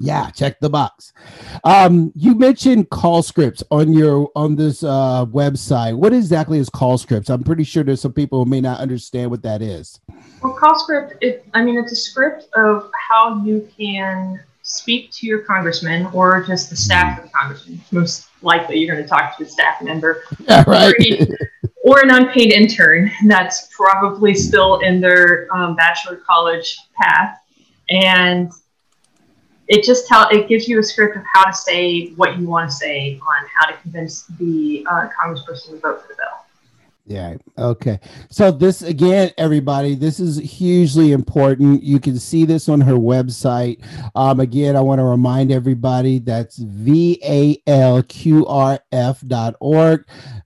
yeah, 0.00 0.30
check 0.30 0.60
the 0.60 0.70
box. 0.70 1.12
Um, 1.64 2.12
you 2.14 2.34
mentioned 2.34 2.90
call 2.90 3.22
scripts 3.22 3.62
on 3.70 3.92
your 3.92 4.30
on 4.36 4.56
this 4.56 4.82
uh, 4.82 5.26
website. 5.26 5.96
What 5.96 6.12
exactly 6.12 6.58
is 6.58 6.68
call 6.68 6.98
scripts? 6.98 7.30
I'm 7.30 7.42
pretty 7.42 7.64
sure 7.64 7.82
there's 7.82 8.00
some 8.00 8.12
people 8.12 8.44
who 8.44 8.50
may 8.50 8.60
not 8.60 8.80
understand 8.80 9.30
what 9.30 9.42
that 9.42 9.62
is. 9.62 10.00
Well, 10.42 10.54
call 10.54 10.78
script. 10.78 11.14
It, 11.22 11.46
I 11.54 11.62
mean, 11.62 11.78
it's 11.78 11.92
a 11.92 11.96
script 11.96 12.48
of 12.54 12.90
how 13.08 13.42
you 13.44 13.68
can 13.76 14.40
speak 14.62 15.12
to 15.12 15.26
your 15.26 15.40
congressman 15.40 16.06
or 16.12 16.42
just 16.42 16.70
the 16.70 16.76
staff 16.76 17.18
of 17.18 17.24
the 17.24 17.30
congressman. 17.30 17.80
Most 17.92 18.28
likely, 18.42 18.78
you're 18.78 18.94
going 18.94 19.04
to 19.04 19.08
talk 19.08 19.36
to 19.38 19.44
a 19.44 19.48
staff 19.48 19.80
member. 19.82 20.24
Yeah, 20.40 20.64
right. 20.66 20.94
Or, 21.84 22.00
an 22.00 22.10
unpaid 22.10 22.52
intern 22.52 23.10
that's 23.26 23.68
probably 23.74 24.34
still 24.34 24.80
in 24.80 25.00
their 25.00 25.48
um, 25.54 25.76
bachelor 25.76 26.16
college 26.16 26.78
path, 27.00 27.38
and 27.90 28.50
it 29.68 29.84
just 29.84 30.06
tell 30.06 30.28
it 30.28 30.48
gives 30.48 30.68
you 30.68 30.78
a 30.78 30.82
script 30.82 31.16
of 31.16 31.22
how 31.32 31.44
to 31.44 31.52
say 31.52 32.08
what 32.10 32.38
you 32.38 32.46
want 32.46 32.70
to 32.70 32.76
say 32.76 33.18
on 33.20 33.46
how 33.54 33.66
to 33.66 33.76
convince 33.82 34.22
the 34.38 34.86
uh, 34.88 35.08
congressperson 35.20 35.70
to 35.70 35.78
vote 35.78 36.02
for 36.02 36.08
the 36.08 36.14
bill. 36.14 36.46
Yeah. 37.08 37.36
Okay. 37.56 38.00
So 38.30 38.50
this 38.50 38.82
again, 38.82 39.30
everybody, 39.38 39.94
this 39.94 40.18
is 40.18 40.38
hugely 40.38 41.12
important. 41.12 41.84
You 41.84 42.00
can 42.00 42.18
see 42.18 42.44
this 42.44 42.68
on 42.68 42.80
her 42.80 42.94
website. 42.94 43.80
Um, 44.16 44.40
again, 44.40 44.74
I 44.74 44.80
want 44.80 44.98
to 44.98 45.04
remind 45.04 45.52
everybody 45.52 46.18
that's 46.18 46.58
valqrf.org. 46.58 47.64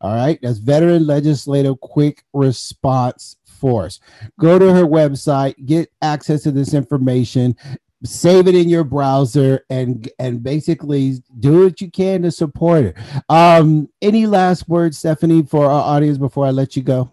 All 0.02 0.14
right. 0.14 0.38
That's 0.42 0.58
Veteran 0.58 1.06
Legislative 1.06 1.80
Quick 1.80 2.24
Response 2.34 3.36
Force. 3.44 4.00
Go 4.38 4.58
to 4.58 4.74
her 4.74 4.84
website, 4.84 5.54
get 5.64 5.90
access 6.02 6.42
to 6.42 6.50
this 6.50 6.74
information 6.74 7.56
save 8.04 8.48
it 8.48 8.54
in 8.54 8.68
your 8.68 8.84
browser 8.84 9.64
and 9.68 10.08
and 10.18 10.42
basically 10.42 11.22
do 11.38 11.64
what 11.64 11.80
you 11.80 11.90
can 11.90 12.22
to 12.22 12.30
support 12.30 12.84
it. 12.84 12.96
Um 13.28 13.88
any 14.00 14.26
last 14.26 14.68
words 14.68 14.98
stephanie 14.98 15.42
for 15.42 15.66
our 15.66 15.82
audience 15.82 16.18
before 16.18 16.46
i 16.46 16.50
let 16.50 16.76
you 16.76 16.82
go? 16.82 17.10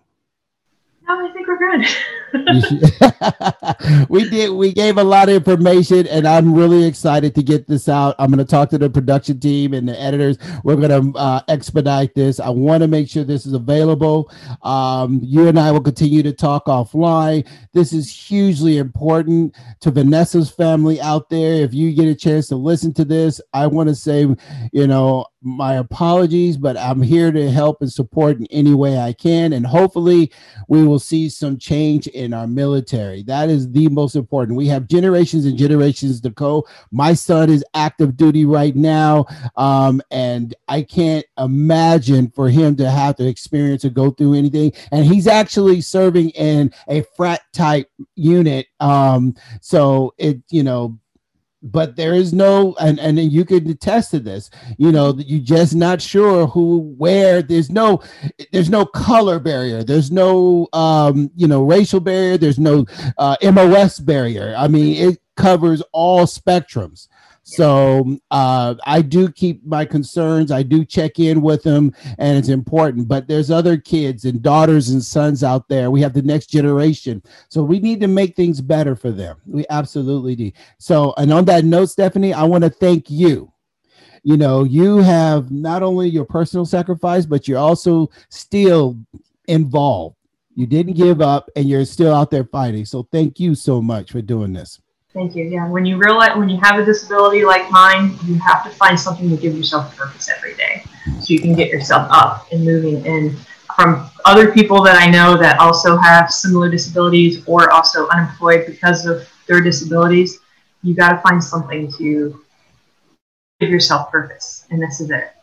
No 1.07 1.27
i 1.27 1.33
think 1.33 1.47
we're 1.47 1.57
good 1.57 1.87
we 4.09 4.29
did 4.29 4.51
we 4.51 4.73
gave 4.73 4.97
a 4.97 5.03
lot 5.03 5.29
of 5.29 5.35
information 5.35 6.05
and 6.07 6.27
i'm 6.27 6.53
really 6.53 6.85
excited 6.85 7.33
to 7.35 7.43
get 7.43 7.67
this 7.67 7.87
out. 7.89 8.15
I'm 8.19 8.29
going 8.31 8.45
to 8.45 8.45
talk 8.45 8.69
to 8.71 8.77
the 8.77 8.89
production 8.89 9.39
team 9.39 9.73
and 9.73 9.87
the 9.87 9.99
editors. 9.99 10.37
We're 10.63 10.75
going 10.75 11.13
to 11.13 11.17
uh, 11.17 11.41
expedite 11.47 12.13
this. 12.13 12.39
I 12.39 12.49
want 12.49 12.81
to 12.81 12.87
make 12.87 13.09
sure 13.09 13.23
this 13.23 13.45
is 13.45 13.53
available. 13.53 14.31
Um, 14.63 15.19
you 15.23 15.47
and 15.47 15.59
i 15.59 15.71
will 15.71 15.81
continue 15.81 16.23
to 16.23 16.33
talk 16.33 16.65
offline. 16.65 17.47
This 17.73 17.93
is 17.93 18.11
hugely 18.11 18.77
important 18.77 19.55
to 19.81 19.91
vanessa's 19.91 20.49
family 20.49 20.99
out 21.01 21.29
there. 21.29 21.63
If 21.63 21.73
you 21.73 21.93
get 21.93 22.07
a 22.07 22.15
chance 22.15 22.47
to 22.47 22.55
listen 22.55 22.93
to 22.95 23.05
this 23.05 23.39
i 23.53 23.65
want 23.67 23.89
to 23.89 23.95
say 23.95 24.27
you 24.71 24.87
know 24.87 25.25
my 25.47 25.75
apologies, 25.75 26.57
but 26.57 26.77
I'm 26.77 27.01
here 27.01 27.31
to 27.31 27.49
help 27.51 27.81
and 27.81 27.91
support 27.91 28.37
in 28.37 28.47
any 28.47 28.73
way 28.73 28.97
I 28.97 29.13
can. 29.13 29.53
And 29.53 29.65
hopefully, 29.65 30.31
we 30.67 30.85
will 30.85 30.99
see 30.99 31.29
some 31.29 31.57
change 31.57 32.07
in 32.17 32.33
our 32.33 32.47
military. 32.47 33.23
That 33.23 33.49
is 33.49 33.71
the 33.71 33.87
most 33.89 34.15
important. 34.15 34.57
We 34.57 34.67
have 34.67 34.87
generations 34.87 35.45
and 35.45 35.57
generations 35.57 36.19
to 36.21 36.29
go. 36.31 36.67
My 36.91 37.13
son 37.13 37.49
is 37.49 37.63
active 37.73 38.17
duty 38.17 38.45
right 38.45 38.75
now. 38.75 39.25
Um, 39.55 40.01
and 40.11 40.55
I 40.67 40.81
can't 40.81 41.25
imagine 41.37 42.29
for 42.31 42.49
him 42.49 42.75
to 42.77 42.89
have 42.89 43.15
to 43.17 43.27
experience 43.27 43.85
or 43.85 43.89
go 43.89 44.11
through 44.11 44.33
anything. 44.33 44.73
And 44.91 45.05
he's 45.05 45.27
actually 45.27 45.81
serving 45.81 46.31
in 46.31 46.73
a 46.87 47.03
frat 47.15 47.41
type 47.53 47.89
unit. 48.15 48.67
Um, 48.79 49.35
so 49.61 50.13
it, 50.17 50.41
you 50.49 50.63
know, 50.63 50.97
but 51.63 51.95
there 51.95 52.13
is 52.13 52.33
no 52.33 52.75
and 52.79 52.99
and 52.99 53.19
you 53.19 53.43
can 53.43 53.67
attest 53.69 54.11
to 54.11 54.19
this 54.19 54.49
you 54.77 54.91
know 54.91 55.15
you're 55.17 55.39
just 55.39 55.75
not 55.75 56.01
sure 56.01 56.45
who 56.47 56.93
where 56.97 57.41
there's 57.41 57.71
no 57.71 58.01
there's 58.51 58.69
no 58.69 58.85
color 58.85 59.39
barrier 59.39 59.83
there's 59.83 60.11
no 60.11 60.67
um 60.73 61.31
you 61.35 61.47
know 61.47 61.63
racial 61.63 61.99
barrier 61.99 62.37
there's 62.37 62.59
no 62.59 62.85
uh 63.17 63.35
mos 63.51 63.99
barrier. 63.99 64.53
I 64.57 64.67
mean 64.67 65.09
it 65.09 65.19
covers 65.35 65.81
all 65.91 66.25
spectrums 66.25 67.07
so 67.49 68.17
uh, 68.29 68.75
I 68.85 69.01
do 69.01 69.31
keep 69.31 69.65
my 69.65 69.85
concerns. 69.85 70.51
I 70.51 70.63
do 70.63 70.83
check 70.83 71.17
in 71.17 71.41
with 71.41 71.63
them, 71.63 71.93
and 72.17 72.37
it's 72.37 72.49
important. 72.49 73.07
But 73.07 73.29
there's 73.29 73.49
other 73.49 73.77
kids 73.77 74.25
and 74.25 74.41
daughters 74.41 74.89
and 74.89 75.01
sons 75.01 75.45
out 75.45 75.69
there. 75.69 75.89
We 75.89 76.01
have 76.01 76.11
the 76.11 76.21
next 76.21 76.47
generation, 76.47 77.23
so 77.47 77.63
we 77.63 77.79
need 77.79 78.01
to 78.01 78.07
make 78.07 78.35
things 78.35 78.59
better 78.59 78.97
for 78.97 79.11
them. 79.11 79.37
We 79.45 79.65
absolutely 79.69 80.35
do. 80.35 80.51
So, 80.77 81.13
and 81.15 81.31
on 81.31 81.45
that 81.45 81.63
note, 81.63 81.85
Stephanie, 81.85 82.33
I 82.33 82.43
want 82.43 82.65
to 82.65 82.69
thank 82.69 83.09
you. 83.09 83.53
You 84.23 84.35
know, 84.35 84.65
you 84.65 84.97
have 84.97 85.49
not 85.49 85.83
only 85.83 86.09
your 86.09 86.25
personal 86.25 86.65
sacrifice, 86.65 87.25
but 87.25 87.47
you're 87.47 87.59
also 87.59 88.09
still 88.27 88.97
involved. 89.47 90.17
You 90.53 90.67
didn't 90.67 90.97
give 90.97 91.21
up, 91.21 91.49
and 91.55 91.69
you're 91.69 91.85
still 91.85 92.13
out 92.13 92.29
there 92.29 92.43
fighting. 92.43 92.83
So, 92.83 93.07
thank 93.09 93.39
you 93.39 93.55
so 93.55 93.81
much 93.81 94.11
for 94.11 94.21
doing 94.21 94.51
this. 94.51 94.81
Thank 95.17 95.35
you. 95.35 95.45
Yeah, 95.45 95.67
when 95.67 95.83
you 95.83 95.97
realize 95.97 96.37
when 96.37 96.47
you 96.47 96.59
have 96.61 96.79
a 96.79 96.85
disability 96.85 97.43
like 97.43 97.71
mine, 97.71 98.15
you 98.25 98.35
have 98.35 98.63
to 98.65 98.69
find 98.69 98.99
something 98.99 99.27
to 99.31 99.35
give 99.35 99.57
yourself 99.57 99.97
purpose 99.97 100.29
every 100.29 100.53
day, 100.53 100.83
so 101.05 101.33
you 101.33 101.39
can 101.39 101.55
get 101.55 101.71
yourself 101.71 102.07
up 102.11 102.45
and 102.51 102.63
moving. 102.63 103.03
And 103.07 103.35
from 103.75 104.11
other 104.25 104.51
people 104.51 104.83
that 104.83 104.95
I 104.95 105.09
know 105.09 105.35
that 105.35 105.57
also 105.57 105.97
have 105.97 106.29
similar 106.31 106.69
disabilities 106.69 107.43
or 107.47 107.71
also 107.71 108.07
unemployed 108.09 108.67
because 108.67 109.07
of 109.07 109.27
their 109.47 109.59
disabilities, 109.59 110.37
you 110.83 110.93
got 110.93 111.13
to 111.13 111.17
find 111.27 111.43
something 111.43 111.91
to 111.93 112.39
give 113.59 113.71
yourself 113.71 114.11
purpose, 114.11 114.67
and 114.69 114.79
this 114.79 115.01
is 115.01 115.09
it. 115.09 115.33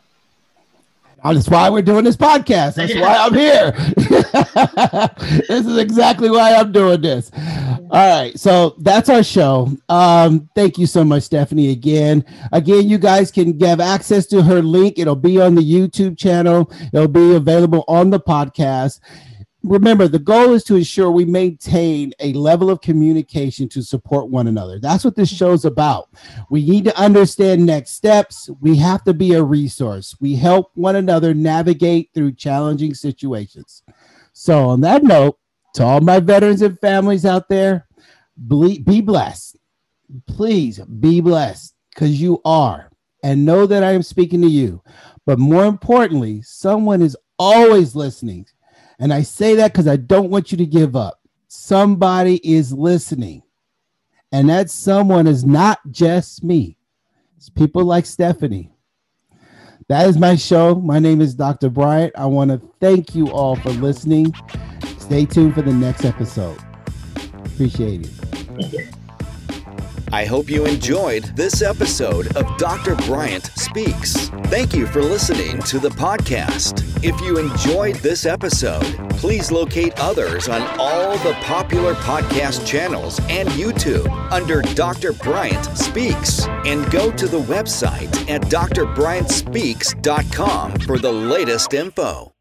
That's 1.25 1.49
why 1.49 1.71
we're 1.71 1.83
doing 1.83 2.05
this 2.05 2.17
podcast. 2.17 2.75
That's 2.75 2.95
why 2.95 3.17
I'm 3.17 3.35
here. 3.35 3.71
this 5.49 5.67
is 5.67 5.79
exactly 5.79 6.31
why 6.31 6.53
I'm 6.53 6.71
doing 6.71 7.01
this. 7.01 7.31
All 7.95 8.09
right. 8.09 8.37
So 8.37 8.75
that's 8.79 9.09
our 9.09 9.23
show. 9.23 9.71
Um, 9.89 10.51
thank 10.57 10.79
you 10.79 10.87
so 10.89 11.05
much, 11.05 11.23
Stephanie, 11.23 11.71
again. 11.71 12.25
Again, 12.51 12.89
you 12.89 12.99
guys 12.99 13.31
can 13.31 13.57
have 13.61 13.79
access 13.79 14.27
to 14.27 14.43
her 14.43 14.63
link. 14.63 14.99
It'll 14.99 15.15
be 15.15 15.41
on 15.41 15.55
the 15.55 15.63
YouTube 15.63 16.19
channel, 16.19 16.73
it'll 16.93 17.07
be 17.07 17.37
available 17.37 17.85
on 17.87 18.11
the 18.11 18.19
podcast 18.19 18.99
remember 19.63 20.07
the 20.07 20.19
goal 20.19 20.53
is 20.53 20.63
to 20.63 20.77
ensure 20.77 21.11
we 21.11 21.25
maintain 21.25 22.13
a 22.21 22.35
level 22.35 22.69
of 22.69 22.83
communication 22.83 23.67
to 23.67 23.83
support 23.83 24.29
one 24.29 24.47
another 24.47 24.79
that's 24.79 25.07
what 25.07 25.17
this 25.17 25.35
show's 25.35 25.65
about 25.65 26.11
we 26.51 26.63
need 26.69 26.85
to 26.85 27.01
understand 27.01 27.65
next 27.65 27.93
steps 27.93 28.51
we 28.61 28.77
have 28.77 29.03
to 29.03 29.15
be 29.15 29.33
a 29.33 29.43
resource 29.43 30.15
we 30.21 30.37
help 30.37 30.71
one 30.75 30.97
another 30.97 31.33
navigate 31.33 32.11
through 32.13 32.31
challenging 32.31 32.93
situations 32.93 33.83
so 34.35 34.69
on 34.69 34.83
that 34.83 35.03
note 35.03 35.39
to 35.75 35.85
all 35.85 36.01
my 36.01 36.19
veterans 36.21 36.63
and 36.63 36.79
families 36.81 37.25
out 37.25 37.49
there 37.49 37.87
be 38.49 39.01
blessed 39.01 39.57
please 40.27 40.81
be 41.01 41.21
blessed 41.21 41.75
because 41.91 42.21
you 42.21 42.41
are 42.45 42.91
and 43.23 43.45
know 43.45 43.67
that 43.67 43.85
i 43.85 43.93
am 43.93 44.03
speaking 44.03 44.41
to 44.41 44.49
you 44.49 44.83
but 45.27 45.39
more 45.39 45.67
importantly 45.67 46.43
someone 46.43 47.01
is 47.01 47.17
always 47.39 47.95
listening 47.95 48.47
and 48.99 49.13
I 49.13 49.23
say 49.23 49.57
that 49.57 49.73
because 49.73 49.89
I 49.89 49.97
don't 49.97 50.31
want 50.31 50.53
you 50.53 50.59
to 50.59 50.67
give 50.67 50.97
up. 50.97 51.21
Somebody 51.49 52.37
is 52.49 52.73
listening. 52.73 53.43
And 54.33 54.49
that 54.49 54.71
someone 54.71 55.27
is 55.27 55.45
not 55.45 55.79
just 55.91 56.43
me, 56.43 56.77
it's 57.37 57.49
people 57.49 57.85
like 57.85 58.05
Stephanie. 58.05 58.71
That 59.89 60.09
is 60.09 60.19
my 60.19 60.35
show. 60.35 60.75
My 60.77 60.99
name 60.99 61.21
is 61.21 61.35
Dr. 61.35 61.69
Bryant. 61.69 62.15
I 62.17 62.25
want 62.27 62.51
to 62.51 62.61
thank 62.81 63.15
you 63.15 63.31
all 63.31 63.55
for 63.55 63.71
listening. 63.71 64.35
Stay 65.05 65.25
tuned 65.27 65.55
for 65.55 65.61
the 65.61 65.73
next 65.73 66.07
episode. 66.07 66.59
Appreciate 67.45 68.09
it. 68.09 68.89
I 70.11 70.25
hope 70.25 70.49
you 70.49 70.65
enjoyed 70.65 71.25
this 71.37 71.61
episode 71.61 72.35
of 72.37 72.57
Dr. 72.57 72.97
Bryant 72.97 73.45
Speaks. 73.55 74.31
Thank 74.47 74.73
you 74.73 74.87
for 74.87 75.03
listening 75.03 75.61
to 75.65 75.79
the 75.79 75.91
podcast. 75.91 76.83
If 77.05 77.21
you 77.21 77.37
enjoyed 77.37 77.97
this 77.97 78.25
episode, 78.25 78.87
please 79.11 79.53
locate 79.53 79.93
others 80.01 80.49
on 80.49 80.63
all 80.79 81.19
the 81.19 81.35
popular 81.43 81.93
podcast 81.97 82.67
channels 82.67 83.21
and 83.29 83.47
YouTube 83.51 84.09
under 84.33 84.63
Dr. 84.63 85.13
Bryant 85.13 85.67
Speaks 85.77 86.47
and 86.65 86.91
go 86.91 87.13
to 87.13 87.29
the 87.29 87.43
website 87.43 88.31
at 88.31 88.41
drbryantspeaks.com 88.43 90.73
for 90.81 90.99
the 90.99 91.13
latest 91.13 91.75
info. 91.75 92.35